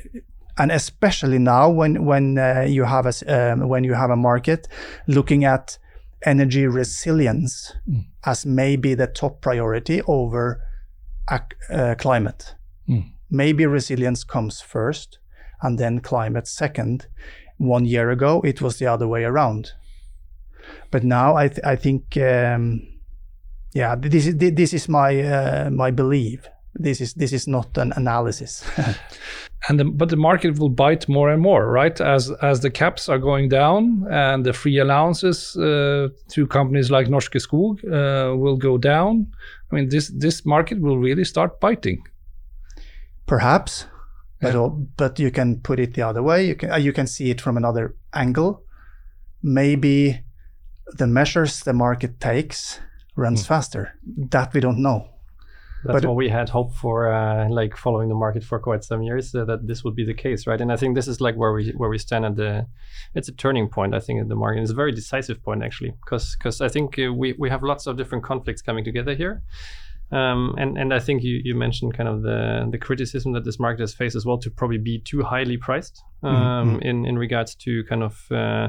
and 0.56 0.72
especially 0.72 1.38
now 1.38 1.70
when 1.70 2.04
when 2.04 2.38
uh, 2.38 2.66
you 2.68 2.84
have 2.84 3.06
a 3.06 3.52
um, 3.52 3.68
when 3.68 3.84
you 3.84 3.94
have 3.94 4.10
a 4.10 4.16
market 4.16 4.66
looking 5.06 5.44
at 5.44 5.78
energy 6.22 6.66
resilience 6.66 7.72
mm. 7.88 8.04
as 8.24 8.44
maybe 8.44 8.94
the 8.94 9.06
top 9.06 9.40
priority 9.40 10.02
over 10.06 10.60
uh, 11.28 11.94
climate. 11.98 12.54
Mm. 12.88 13.12
Maybe 13.30 13.66
resilience 13.66 14.24
comes 14.24 14.60
first 14.60 15.18
and 15.62 15.78
then 15.78 16.00
climate 16.00 16.48
second. 16.48 17.06
One 17.58 17.84
year 17.84 18.10
ago, 18.10 18.40
it 18.42 18.62
was 18.62 18.78
the 18.78 18.86
other 18.86 19.08
way 19.08 19.24
around. 19.24 19.72
But 20.90 21.04
now 21.04 21.36
I, 21.36 21.48
th- 21.48 21.64
I 21.64 21.76
think, 21.76 22.16
um, 22.16 22.86
yeah, 23.74 23.94
this 23.96 24.26
is 24.26 24.36
this 24.36 24.72
is 24.72 24.88
my 24.88 25.20
uh, 25.20 25.70
my 25.70 25.90
belief. 25.90 26.48
This 26.74 27.00
is 27.00 27.14
this 27.14 27.32
is 27.32 27.46
not 27.46 27.76
an 27.76 27.92
analysis. 27.96 28.64
and 29.68 29.78
the, 29.78 29.84
but 29.84 30.08
the 30.08 30.16
market 30.16 30.58
will 30.58 30.68
bite 30.68 31.08
more 31.08 31.30
and 31.30 31.42
more 31.42 31.70
right 31.70 32.00
as 32.00 32.30
as 32.42 32.60
the 32.60 32.70
caps 32.70 33.08
are 33.08 33.18
going 33.18 33.48
down 33.48 34.06
and 34.10 34.44
the 34.44 34.52
free 34.52 34.78
allowances 34.78 35.56
uh, 35.56 36.08
to 36.28 36.46
companies 36.46 36.90
like 36.90 37.08
Norske 37.08 37.40
Skog 37.40 37.82
uh, 37.84 38.36
will 38.36 38.56
go 38.56 38.78
down 38.78 39.26
i 39.70 39.74
mean 39.74 39.88
this 39.88 40.08
this 40.08 40.46
market 40.46 40.80
will 40.80 40.98
really 40.98 41.24
start 41.24 41.60
biting 41.60 42.02
perhaps 43.26 43.86
but 44.40 44.54
yeah. 44.54 44.68
but 44.96 45.18
you 45.18 45.30
can 45.30 45.60
put 45.60 45.80
it 45.80 45.94
the 45.94 46.02
other 46.02 46.22
way 46.22 46.46
you 46.46 46.54
can 46.54 46.70
uh, 46.70 46.76
you 46.76 46.92
can 46.92 47.06
see 47.06 47.30
it 47.30 47.40
from 47.40 47.56
another 47.56 47.94
angle 48.14 48.62
maybe 49.42 50.20
the 50.92 51.06
measures 51.06 51.60
the 51.60 51.72
market 51.72 52.20
takes 52.20 52.80
runs 53.16 53.42
mm. 53.42 53.46
faster 53.46 53.94
that 54.30 54.52
we 54.54 54.60
don't 54.60 54.78
know 54.78 55.08
that's 55.84 56.02
but, 56.02 56.08
what 56.08 56.16
we 56.16 56.28
had 56.28 56.48
hoped 56.48 56.76
for, 56.76 57.12
uh, 57.12 57.48
like 57.48 57.76
following 57.76 58.08
the 58.08 58.14
market 58.14 58.42
for 58.42 58.58
quite 58.58 58.82
some 58.82 59.02
years, 59.02 59.34
uh, 59.34 59.44
that 59.44 59.66
this 59.66 59.84
would 59.84 59.94
be 59.94 60.04
the 60.04 60.14
case, 60.14 60.46
right? 60.46 60.60
And 60.60 60.72
I 60.72 60.76
think 60.76 60.96
this 60.96 61.06
is 61.06 61.20
like 61.20 61.36
where 61.36 61.52
we 61.52 61.72
where 61.76 61.88
we 61.88 61.98
stand 61.98 62.24
at 62.24 62.36
the. 62.36 62.66
It's 63.14 63.28
a 63.28 63.32
turning 63.32 63.68
point. 63.68 63.94
I 63.94 64.00
think 64.00 64.20
in 64.20 64.28
the 64.28 64.34
market 64.34 64.62
It's 64.62 64.72
a 64.72 64.74
very 64.74 64.92
decisive 64.92 65.42
point 65.42 65.62
actually, 65.62 65.92
because 66.04 66.36
because 66.36 66.60
I 66.60 66.68
think 66.68 66.98
uh, 66.98 67.12
we 67.12 67.34
we 67.38 67.48
have 67.50 67.62
lots 67.62 67.86
of 67.86 67.96
different 67.96 68.24
conflicts 68.24 68.60
coming 68.60 68.84
together 68.84 69.14
here. 69.14 69.42
Um, 70.10 70.54
and 70.58 70.76
and 70.78 70.92
I 70.92 70.98
think 70.98 71.22
you, 71.22 71.40
you 71.44 71.54
mentioned 71.54 71.96
kind 71.96 72.08
of 72.08 72.22
the 72.22 72.66
the 72.70 72.78
criticism 72.78 73.32
that 73.34 73.44
this 73.44 73.60
market 73.60 73.80
has 73.80 73.94
faced 73.94 74.16
as 74.16 74.26
well 74.26 74.38
to 74.38 74.50
probably 74.50 74.78
be 74.78 74.98
too 74.98 75.22
highly 75.22 75.58
priced 75.58 76.02
mm-hmm. 76.24 76.34
um, 76.34 76.68
mm-hmm. 76.70 76.82
in 76.82 77.04
in 77.04 77.18
regards 77.18 77.54
to 77.56 77.84
kind 77.84 78.02
of 78.02 78.26
uh, 78.32 78.68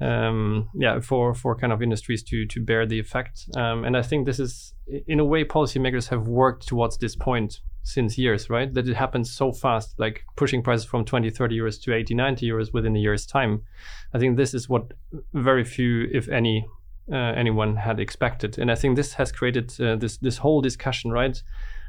um, 0.00 0.68
yeah, 0.74 1.00
for 1.00 1.34
for 1.34 1.54
kind 1.56 1.72
of 1.72 1.82
industries 1.82 2.22
to 2.24 2.46
to 2.46 2.60
bear 2.60 2.86
the 2.86 2.98
effect. 2.98 3.48
Um, 3.56 3.84
and 3.84 3.96
I 3.96 4.02
think 4.02 4.26
this 4.26 4.40
is, 4.40 4.74
in 5.06 5.20
a 5.20 5.24
way, 5.24 5.44
policymakers 5.44 6.08
have 6.08 6.26
worked 6.26 6.66
towards 6.66 6.98
this 6.98 7.16
point 7.16 7.60
since 7.84 8.18
years, 8.18 8.50
right? 8.50 8.72
That 8.72 8.88
it 8.88 8.96
happens 8.96 9.32
so 9.32 9.52
fast, 9.52 9.94
like 9.98 10.24
pushing 10.36 10.62
prices 10.62 10.86
from 10.86 11.04
20, 11.04 11.30
30 11.30 11.58
euros 11.58 11.80
to 11.82 11.94
80, 11.94 12.14
90 12.14 12.48
euros 12.48 12.72
within 12.72 12.96
a 12.96 12.98
year's 12.98 13.26
time. 13.26 13.62
I 14.14 14.18
think 14.18 14.36
this 14.36 14.54
is 14.54 14.68
what 14.68 14.92
very 15.34 15.64
few, 15.64 16.08
if 16.12 16.28
any, 16.28 16.66
uh, 17.12 17.16
anyone 17.16 17.76
had 17.76 18.00
expected. 18.00 18.58
And 18.58 18.70
I 18.70 18.74
think 18.74 18.96
this 18.96 19.12
has 19.14 19.30
created 19.30 19.78
uh, 19.80 19.96
this 19.96 20.16
this 20.16 20.38
whole 20.38 20.60
discussion, 20.60 21.10
right? 21.12 21.40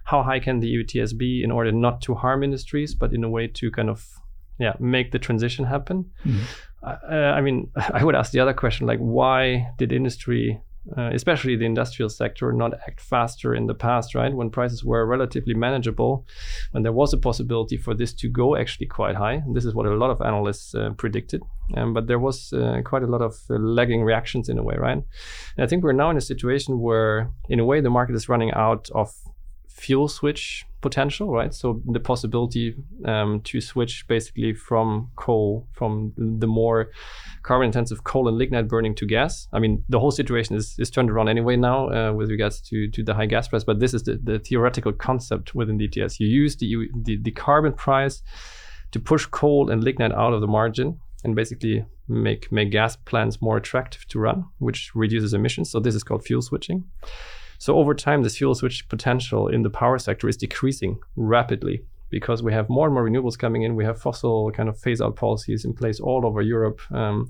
How 0.04 0.22
high 0.22 0.40
can 0.40 0.60
the 0.60 0.80
ETS 0.80 1.14
be 1.14 1.42
in 1.44 1.50
order 1.50 1.72
not 1.72 2.02
to 2.02 2.14
harm 2.14 2.44
industries, 2.44 2.94
but 2.94 3.14
in 3.14 3.24
a 3.24 3.30
way 3.30 3.48
to 3.48 3.72
kind 3.72 3.90
of 3.90 4.06
yeah 4.60 4.74
make 4.80 5.12
the 5.12 5.20
transition 5.20 5.66
happen? 5.66 6.12
Mm-hmm. 6.26 6.44
Uh, 6.86 7.34
I 7.36 7.42
mean, 7.42 7.72
I 7.76 8.04
would 8.04 8.16
ask 8.16 8.32
the 8.32 8.40
other 8.40 8.54
question 8.54 8.88
like, 8.88 9.00
why 9.00 9.68
did 9.78 9.92
industry, 9.92 10.62
uh, 10.98 11.10
especially 11.14 11.56
the 11.56 11.66
industrial 11.66 12.10
sector, 12.10 12.52
not 12.54 12.74
act 12.88 13.02
faster 13.02 13.56
in 13.56 13.66
the 13.66 13.74
past, 13.74 14.14
right? 14.14 14.34
When 14.34 14.50
prices 14.50 14.84
were 14.84 15.06
relatively 15.06 15.54
manageable, 15.54 16.26
when 16.72 16.84
there 16.84 16.92
was 16.92 17.14
a 17.14 17.18
possibility 17.18 17.78
for 17.78 17.94
this 17.94 18.14
to 18.14 18.30
go 18.30 18.56
actually 18.56 18.88
quite 18.88 19.16
high. 19.16 19.34
And 19.34 19.56
this 19.56 19.66
is 19.66 19.74
what 19.74 19.86
a 19.86 19.96
lot 19.96 20.12
of 20.12 20.22
analysts 20.22 20.76
uh, 20.76 20.92
predicted. 20.98 21.42
Um, 21.76 21.94
but 21.94 22.08
there 22.08 22.20
was 22.20 22.54
uh, 22.54 22.82
quite 22.86 23.04
a 23.04 23.08
lot 23.08 23.22
of 23.22 23.36
uh, 23.50 23.56
lagging 23.56 24.04
reactions 24.04 24.50
in 24.50 24.60
a 24.60 24.64
way, 24.64 24.76
right? 24.78 24.98
And 25.58 25.64
I 25.64 25.68
think 25.68 25.84
we're 25.84 25.94
now 25.94 26.12
in 26.12 26.18
a 26.18 26.22
situation 26.22 26.80
where, 26.80 27.32
in 27.50 27.60
a 27.60 27.66
way, 27.66 27.82
the 27.82 27.90
market 27.90 28.16
is 28.16 28.30
running 28.30 28.52
out 28.52 28.90
of 28.94 29.12
fuel 29.68 30.08
switch 30.08 30.66
potential, 30.90 31.28
right? 31.40 31.54
So 31.62 31.82
the 31.98 32.00
possibility 32.00 32.66
um, 33.06 33.42
to 33.50 33.60
switch 33.60 34.08
basically 34.08 34.54
from 34.54 35.10
coal, 35.16 35.68
from 35.72 36.14
the 36.18 36.48
more 36.48 36.92
carbon 37.44 37.66
intensive 37.68 38.04
coal 38.04 38.28
and 38.28 38.38
lignite 38.38 38.68
burning 38.68 38.96
to 38.96 39.06
gas. 39.06 39.48
I 39.52 39.60
mean, 39.60 39.84
the 39.90 40.00
whole 40.00 40.12
situation 40.12 40.56
is, 40.56 40.76
is 40.78 40.90
turned 40.92 41.10
around 41.10 41.30
anyway 41.30 41.56
now 41.56 41.90
uh, 41.90 42.14
with 42.14 42.30
regards 42.30 42.62
to, 42.70 42.88
to 42.96 43.04
the 43.04 43.14
high 43.14 43.26
gas 43.26 43.48
price, 43.48 43.64
but 43.64 43.80
this 43.80 43.94
is 43.94 44.04
the, 44.04 44.20
the 44.30 44.38
theoretical 44.40 44.94
concept 44.94 45.56
within 45.56 45.82
ETS. 45.82 46.20
You 46.20 46.28
use 46.28 46.56
the, 46.58 46.68
the, 47.08 47.18
the 47.22 47.32
carbon 47.32 47.74
price 47.74 48.22
to 48.92 49.00
push 49.00 49.26
coal 49.26 49.70
and 49.72 49.84
lignite 49.84 50.14
out 50.14 50.34
of 50.34 50.42
the 50.42 50.48
margin 50.48 51.00
and 51.24 51.36
basically 51.36 51.84
make 52.08 52.52
make 52.52 52.70
gas 52.72 52.96
plants 52.96 53.42
more 53.42 53.58
attractive 53.58 54.08
to 54.10 54.20
run, 54.20 54.46
which 54.60 54.92
reduces 54.94 55.34
emissions. 55.34 55.72
So 55.72 55.80
this 55.80 55.96
is 55.96 56.04
called 56.04 56.24
fuel 56.24 56.44
switching. 56.44 56.86
So 57.66 57.78
over 57.78 57.96
time, 57.96 58.22
this 58.22 58.38
fuel 58.38 58.54
switch 58.54 58.88
potential 58.90 59.48
in 59.48 59.64
the 59.64 59.72
power 59.72 59.98
sector 59.98 60.30
is 60.30 60.38
decreasing 60.38 61.00
rapidly 61.16 61.84
because 62.12 62.44
we 62.44 62.54
have 62.54 62.70
more 62.70 62.86
and 62.86 62.94
more 62.94 63.10
renewables 63.10 63.40
coming 63.40 63.64
in. 63.64 63.76
We 63.76 63.84
have 63.86 64.00
fossil 64.00 64.52
kind 64.52 64.70
of 64.70 64.78
phase 64.78 65.02
out 65.02 65.16
policies 65.16 65.66
in 65.66 65.74
place 65.74 66.00
all 66.00 66.28
over 66.28 66.44
Europe. 66.44 66.80
Um, 66.92 67.28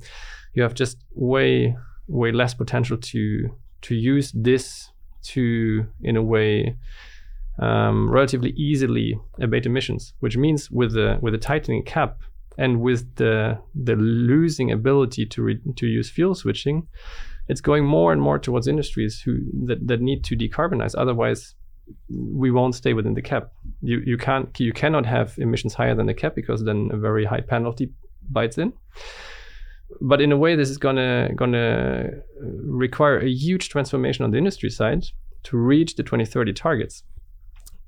you 0.53 0.61
have 0.61 0.73
just 0.73 0.97
way 1.13 1.77
way 2.09 2.33
less 2.33 2.53
potential 2.53 2.97
to 2.97 3.49
to 3.83 3.95
use 3.95 4.33
this 4.33 4.91
to 5.35 5.87
in 6.01 6.17
a 6.17 6.21
way 6.21 6.75
um, 7.59 8.11
relatively 8.11 8.49
easily 8.57 9.17
abate 9.39 9.65
emissions, 9.65 10.15
which 10.19 10.35
means 10.35 10.69
with 10.69 10.95
the 10.95 11.17
with 11.21 11.31
the 11.31 11.39
tightening 11.39 11.81
cap 11.83 12.19
and 12.57 12.81
with 12.81 13.15
the 13.15 13.57
the 13.73 13.95
losing 13.95 14.69
ability 14.69 15.27
to 15.27 15.41
re- 15.43 15.61
to 15.77 15.87
use 15.87 16.09
fuel 16.09 16.35
switching, 16.35 16.89
it's 17.47 17.61
going 17.61 17.85
more 17.85 18.11
and 18.11 18.21
more 18.21 18.39
towards 18.39 18.67
industries 18.67 19.21
who 19.21 19.39
that, 19.67 19.87
that 19.87 20.01
need 20.01 20.23
to 20.25 20.35
decarbonize. 20.35 20.95
Otherwise, 20.97 21.55
we 22.09 22.49
won't 22.51 22.75
stay 22.75 22.93
within 22.93 23.13
the 23.13 23.21
cap. 23.21 23.51
You 23.81 24.01
you 24.05 24.17
can't 24.17 24.59
you 24.59 24.73
cannot 24.73 25.05
have 25.05 25.37
emissions 25.37 25.73
higher 25.73 25.95
than 25.95 26.07
the 26.07 26.13
cap 26.13 26.35
because 26.35 26.63
then 26.63 26.89
a 26.91 26.97
very 26.97 27.25
high 27.25 27.41
penalty 27.41 27.91
bites 28.29 28.57
in. 28.57 28.73
But 30.01 30.19
in 30.21 30.31
a 30.31 30.37
way, 30.37 30.55
this 30.55 30.69
is 30.69 30.77
gonna 30.77 31.29
gonna 31.35 32.09
require 32.41 33.19
a 33.19 33.29
huge 33.29 33.69
transformation 33.69 34.25
on 34.25 34.31
the 34.31 34.37
industry 34.37 34.69
side 34.69 35.05
to 35.43 35.57
reach 35.57 35.95
the 35.95 36.03
2030 36.03 36.53
targets. 36.53 37.03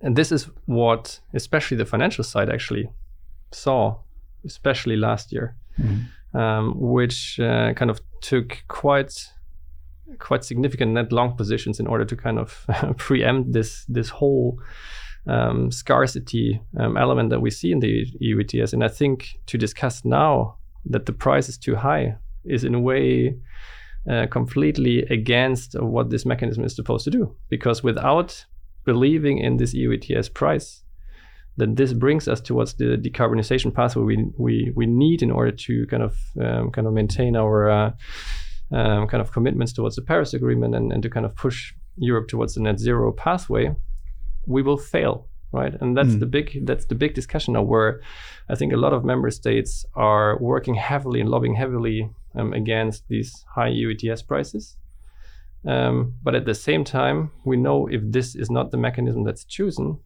And 0.02 0.16
this 0.16 0.32
is 0.32 0.48
what, 0.66 1.20
especially 1.34 1.78
the 1.78 1.86
financial 1.86 2.24
side, 2.24 2.52
actually 2.52 2.88
saw, 3.52 3.98
especially 4.46 4.96
last 4.96 5.32
year, 5.32 5.56
mm-hmm. 5.80 6.38
um, 6.38 6.74
which 6.78 7.40
uh, 7.40 7.74
kind 7.74 7.90
of 7.90 8.00
took 8.22 8.64
quite 8.68 9.12
quite 10.20 10.44
significant 10.44 10.92
net 10.94 11.12
long 11.12 11.36
positions 11.36 11.80
in 11.80 11.88
order 11.88 12.06
to 12.06 12.16
kind 12.16 12.40
of 12.40 12.66
preempt 12.98 13.54
this 13.54 13.86
this 13.86 14.10
whole 14.10 14.60
um, 15.28 15.72
scarcity 15.72 16.62
um, 16.80 16.98
element 16.98 17.30
that 17.30 17.42
we 17.42 17.52
see 17.52 17.72
in 17.72 17.80
the 17.80 18.06
EU 18.20 18.40
ETS. 18.40 18.74
And 18.74 18.84
I 18.84 18.88
think 18.88 19.40
to 19.48 19.58
discuss 19.58 20.06
now 20.06 20.58
that 20.86 21.06
the 21.06 21.14
price 21.14 21.50
is 21.50 21.58
too 21.58 21.76
high 21.76 22.16
is 22.46 22.64
in 22.64 22.74
a 22.74 22.80
way 22.80 23.38
uh, 24.10 24.28
completely 24.28 25.02
against 25.10 25.80
what 25.80 26.10
this 26.10 26.26
mechanism 26.26 26.64
is 26.64 26.76
supposed 26.76 27.04
to 27.06 27.12
do. 27.12 27.36
Because 27.50 27.84
without 27.84 28.46
believing 28.86 29.40
in 29.40 29.58
this 29.58 29.74
EU 29.74 29.92
ETS 29.92 30.30
price, 30.30 30.84
then 31.58 31.76
this 31.76 31.92
brings 31.92 32.28
us 32.28 32.40
towards 32.40 32.76
the 32.76 32.98
decarbonization 32.98 33.74
pathway 33.74 34.04
we 34.04 34.32
we, 34.38 34.72
we 34.76 34.86
need 34.86 35.22
in 35.22 35.32
order 35.32 35.52
to 35.52 35.86
kind 35.88 36.04
of 36.04 36.16
um, 36.40 36.72
kind 36.72 36.88
of 36.88 36.94
maintain 36.94 37.36
our 37.36 37.70
uh, 37.70 37.92
um, 38.72 39.08
kind 39.08 39.22
of 39.22 39.32
commitments 39.32 39.74
towards 39.74 39.96
the 39.96 40.02
Paris 40.02 40.34
Agreement 40.34 40.76
and, 40.76 40.92
and 40.92 41.02
to 41.04 41.10
kind 41.10 41.26
of 41.26 41.36
push 41.36 41.74
Europe 41.98 42.28
towards 42.28 42.56
the 42.56 42.62
net 42.62 42.80
zero 42.80 43.12
pathway, 43.12 43.74
we 44.46 44.62
will 44.62 44.78
fail, 44.78 45.28
right? 45.52 45.74
And 45.82 45.96
that's 45.98 46.10
mm. 46.10 46.20
the 46.20 46.26
big 46.26 46.66
that's 46.66 46.86
the 46.86 46.96
big 46.96 47.14
discussion 47.14 47.54
now, 47.54 47.64
where 47.64 48.02
I 48.50 48.56
think 48.56 48.74
a 48.74 48.78
lot 48.78 48.94
of 48.94 49.04
member 49.04 49.32
states 49.32 49.86
are 49.96 50.38
working 50.40 50.76
heavily 50.76 51.22
and 51.22 51.30
lobbying 51.30 51.56
heavily 51.56 52.10
um, 52.36 52.54
against 52.54 53.08
these 53.08 53.46
high 53.54 53.70
EU 53.70 53.94
ETS 53.94 54.22
prices. 54.22 54.78
Um, 55.66 56.14
but 56.24 56.36
at 56.36 56.46
the 56.46 56.54
same 56.54 56.84
time, 56.84 57.32
we 57.44 57.58
know 57.58 57.88
if 57.88 58.02
this 58.04 58.36
is 58.36 58.50
not 58.50 58.72
the 58.72 58.78
mechanism 58.78 59.24
that's 59.24 59.44
chosen, 59.44 60.00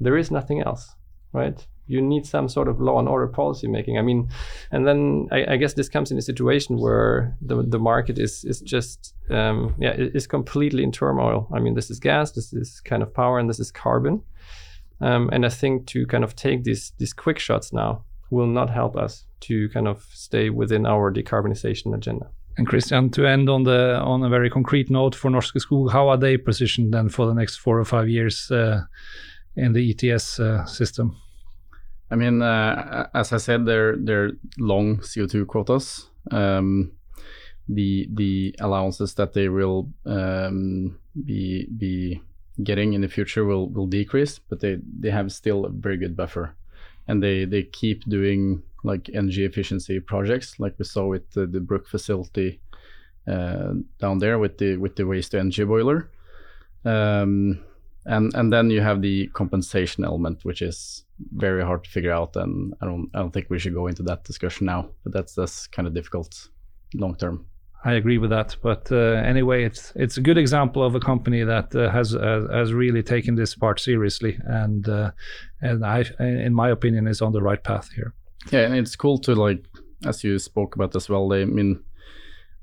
there 0.00 0.16
is 0.16 0.30
nothing 0.30 0.60
else, 0.60 0.94
right? 1.32 1.66
You 1.86 2.00
need 2.00 2.26
some 2.26 2.48
sort 2.48 2.68
of 2.68 2.80
law 2.80 2.98
and 2.98 3.08
order 3.08 3.26
policy 3.26 3.68
making. 3.68 3.98
I 3.98 4.02
mean, 4.02 4.28
and 4.70 4.86
then 4.86 5.28
I, 5.30 5.54
I 5.54 5.56
guess 5.56 5.74
this 5.74 5.88
comes 5.88 6.10
in 6.10 6.18
a 6.18 6.22
situation 6.22 6.78
where 6.78 7.36
the 7.40 7.62
the 7.62 7.78
market 7.78 8.18
is 8.18 8.44
is 8.44 8.60
just 8.60 9.14
um, 9.30 9.74
yeah 9.78 9.94
is 9.96 10.26
completely 10.26 10.82
in 10.82 10.92
turmoil. 10.92 11.48
I 11.54 11.60
mean, 11.60 11.74
this 11.74 11.90
is 11.90 12.00
gas, 12.00 12.32
this 12.32 12.52
is 12.52 12.80
kind 12.80 13.02
of 13.02 13.14
power, 13.14 13.38
and 13.38 13.48
this 13.48 13.60
is 13.60 13.70
carbon. 13.70 14.22
Um, 15.00 15.28
and 15.32 15.44
I 15.44 15.50
think 15.50 15.86
to 15.88 16.06
kind 16.06 16.24
of 16.24 16.34
take 16.34 16.64
these 16.64 16.92
these 16.98 17.12
quick 17.12 17.38
shots 17.38 17.72
now 17.72 18.04
will 18.30 18.46
not 18.46 18.70
help 18.70 18.96
us 18.96 19.26
to 19.40 19.68
kind 19.68 19.86
of 19.86 20.04
stay 20.12 20.50
within 20.50 20.86
our 20.86 21.12
decarbonization 21.12 21.94
agenda. 21.94 22.30
And 22.58 22.66
Christian, 22.66 23.10
to 23.10 23.26
end 23.26 23.50
on 23.50 23.64
the 23.64 24.00
on 24.00 24.22
a 24.22 24.30
very 24.30 24.48
concrete 24.48 24.90
note 24.90 25.14
for 25.14 25.30
Norske 25.30 25.60
Skog, 25.60 25.92
how 25.92 26.08
are 26.08 26.16
they 26.16 26.38
positioned 26.38 26.94
then 26.94 27.08
for 27.10 27.26
the 27.26 27.34
next 27.34 27.56
four 27.56 27.78
or 27.78 27.84
five 27.84 28.08
years 28.08 28.50
uh, 28.50 28.80
in 29.56 29.74
the 29.74 29.90
ETS 29.90 30.40
uh, 30.40 30.64
system? 30.64 31.16
I 32.10 32.14
mean, 32.14 32.42
uh, 32.42 33.08
as 33.14 33.32
I 33.32 33.38
said, 33.38 33.66
they're 33.66 33.96
they're 33.96 34.32
long 34.58 34.98
CO2 34.98 35.46
quotas. 35.46 36.08
Um, 36.30 36.92
the 37.68 38.08
the 38.14 38.54
allowances 38.60 39.14
that 39.14 39.32
they 39.32 39.48
will 39.48 39.90
um, 40.04 40.98
be 41.24 41.66
be 41.76 42.20
getting 42.62 42.94
in 42.94 43.00
the 43.00 43.08
future 43.08 43.44
will 43.44 43.68
will 43.70 43.86
decrease, 43.86 44.38
but 44.38 44.60
they 44.60 44.78
they 45.00 45.10
have 45.10 45.32
still 45.32 45.64
a 45.64 45.70
very 45.70 45.96
good 45.96 46.16
buffer, 46.16 46.54
and 47.08 47.22
they 47.22 47.44
they 47.44 47.64
keep 47.64 48.04
doing 48.04 48.62
like 48.84 49.10
energy 49.12 49.44
efficiency 49.44 49.98
projects, 49.98 50.60
like 50.60 50.78
we 50.78 50.84
saw 50.84 51.06
with 51.06 51.28
the, 51.32 51.44
the 51.46 51.60
Bruck 51.60 51.88
facility 51.88 52.60
uh, 53.26 53.72
down 53.98 54.18
there 54.18 54.38
with 54.38 54.58
the 54.58 54.76
with 54.76 54.94
the 54.94 55.06
waste 55.06 55.34
energy 55.34 55.64
boiler. 55.64 56.08
Um, 56.84 57.64
and 58.06 58.34
and 58.34 58.52
then 58.52 58.70
you 58.70 58.80
have 58.80 59.02
the 59.02 59.28
compensation 59.28 60.04
element, 60.04 60.44
which 60.44 60.62
is 60.62 61.04
very 61.32 61.64
hard 61.64 61.84
to 61.84 61.90
figure 61.90 62.12
out, 62.12 62.36
and 62.36 62.74
I 62.80 62.86
don't 62.86 63.10
I 63.14 63.18
don't 63.18 63.32
think 63.32 63.50
we 63.50 63.58
should 63.58 63.74
go 63.74 63.86
into 63.86 64.02
that 64.04 64.24
discussion 64.24 64.66
now. 64.66 64.90
But 65.04 65.12
that's 65.12 65.34
that's 65.34 65.66
kind 65.66 65.88
of 65.88 65.94
difficult 65.94 66.48
long 66.94 67.16
term. 67.16 67.46
I 67.84 67.92
agree 67.92 68.18
with 68.18 68.30
that. 68.30 68.56
But 68.62 68.90
uh, 68.90 69.22
anyway, 69.24 69.64
it's 69.64 69.92
it's 69.94 70.16
a 70.16 70.20
good 70.20 70.38
example 70.38 70.82
of 70.82 70.94
a 70.94 71.00
company 71.00 71.44
that 71.44 71.74
uh, 71.74 71.90
has 71.90 72.14
uh, 72.14 72.48
has 72.52 72.72
really 72.72 73.02
taken 73.02 73.36
this 73.36 73.54
part 73.54 73.80
seriously, 73.80 74.38
and 74.44 74.88
uh, 74.88 75.12
and 75.60 75.84
I, 75.84 76.04
in 76.18 76.54
my 76.54 76.70
opinion, 76.70 77.06
is 77.06 77.22
on 77.22 77.32
the 77.32 77.42
right 77.42 77.62
path 77.62 77.90
here. 77.94 78.14
Yeah, 78.50 78.60
and 78.60 78.74
it's 78.74 78.96
cool 78.96 79.18
to 79.18 79.34
like, 79.34 79.64
as 80.04 80.24
you 80.24 80.38
spoke 80.38 80.74
about 80.74 80.96
as 80.96 81.08
well. 81.08 81.28
They, 81.28 81.42
I 81.42 81.44
mean, 81.44 81.82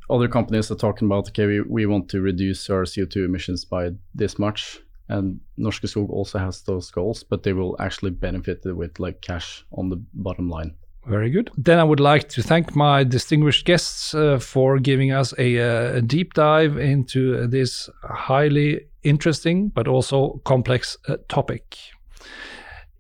other 0.10 0.28
companies 0.28 0.72
are 0.72 0.76
talking 0.76 1.08
about 1.08 1.30
okay, 1.30 1.46
we, 1.46 1.62
we 1.62 1.86
want 1.86 2.10
to 2.10 2.22
reduce 2.22 2.70
our 2.70 2.86
CO 2.86 3.06
two 3.06 3.24
emissions 3.24 3.66
by 3.66 3.92
this 4.14 4.38
much, 4.38 4.80
and 5.10 5.40
Norske 5.58 5.88
Skog 5.88 6.10
also 6.10 6.40
has 6.40 6.62
those 6.62 6.92
goals, 6.92 7.24
but 7.24 7.44
they 7.44 7.54
will 7.54 7.76
actually 7.80 8.12
benefit 8.12 8.62
with 8.66 9.00
like 9.00 9.22
cash 9.22 9.66
on 9.72 9.90
the 9.90 10.02
bottom 10.14 10.50
line. 10.50 10.76
Very 11.06 11.30
good. 11.30 11.52
Then 11.58 11.80
I 11.80 11.84
would 11.84 12.00
like 12.00 12.30
to 12.30 12.42
thank 12.42 12.76
my 12.76 13.04
distinguished 13.04 13.66
guests 13.66 14.14
uh, 14.16 14.40
for 14.40 14.80
giving 14.80 15.12
us 15.12 15.34
a, 15.38 15.60
uh, 15.60 15.98
a, 15.98 16.02
deep 16.02 16.34
dive 16.34 16.78
into 16.78 17.46
this 17.48 17.90
highly 18.04 18.82
interesting 19.04 19.68
but 19.68 19.88
also 19.88 20.42
complex 20.46 20.98
uh, 21.10 21.18
topic. 21.28 21.78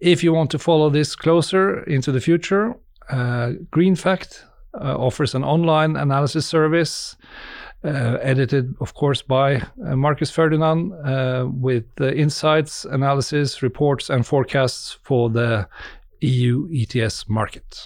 If 0.02 0.22
you 0.22 0.34
want 0.34 0.52
to 0.52 0.60
follow 0.60 0.90
this 0.90 1.16
closer 1.16 1.82
into 1.84 2.12
the 2.12 2.20
future, 2.20 2.76
uh, 3.10 3.54
GreenFact 3.72 4.44
uh, 4.74 4.98
offers 4.98 5.34
an 5.34 5.46
online 5.46 5.96
analysis 5.96 6.46
service 6.46 7.16
edited, 7.84 8.76
of 8.80 8.94
course, 8.94 9.22
by 9.22 9.56
uh, 9.56 9.96
Marcus 9.96 10.32
Ferdinand 10.32 10.94
uh, 10.94 11.48
with 11.52 11.86
insights, 12.00 12.86
analysis, 12.86 13.62
reports, 13.62 14.10
and 14.10 14.26
forecasts 14.26 14.98
for 15.04 15.30
the 15.30 15.68
EU 16.22 16.68
ETS 16.72 17.28
market. 17.28 17.86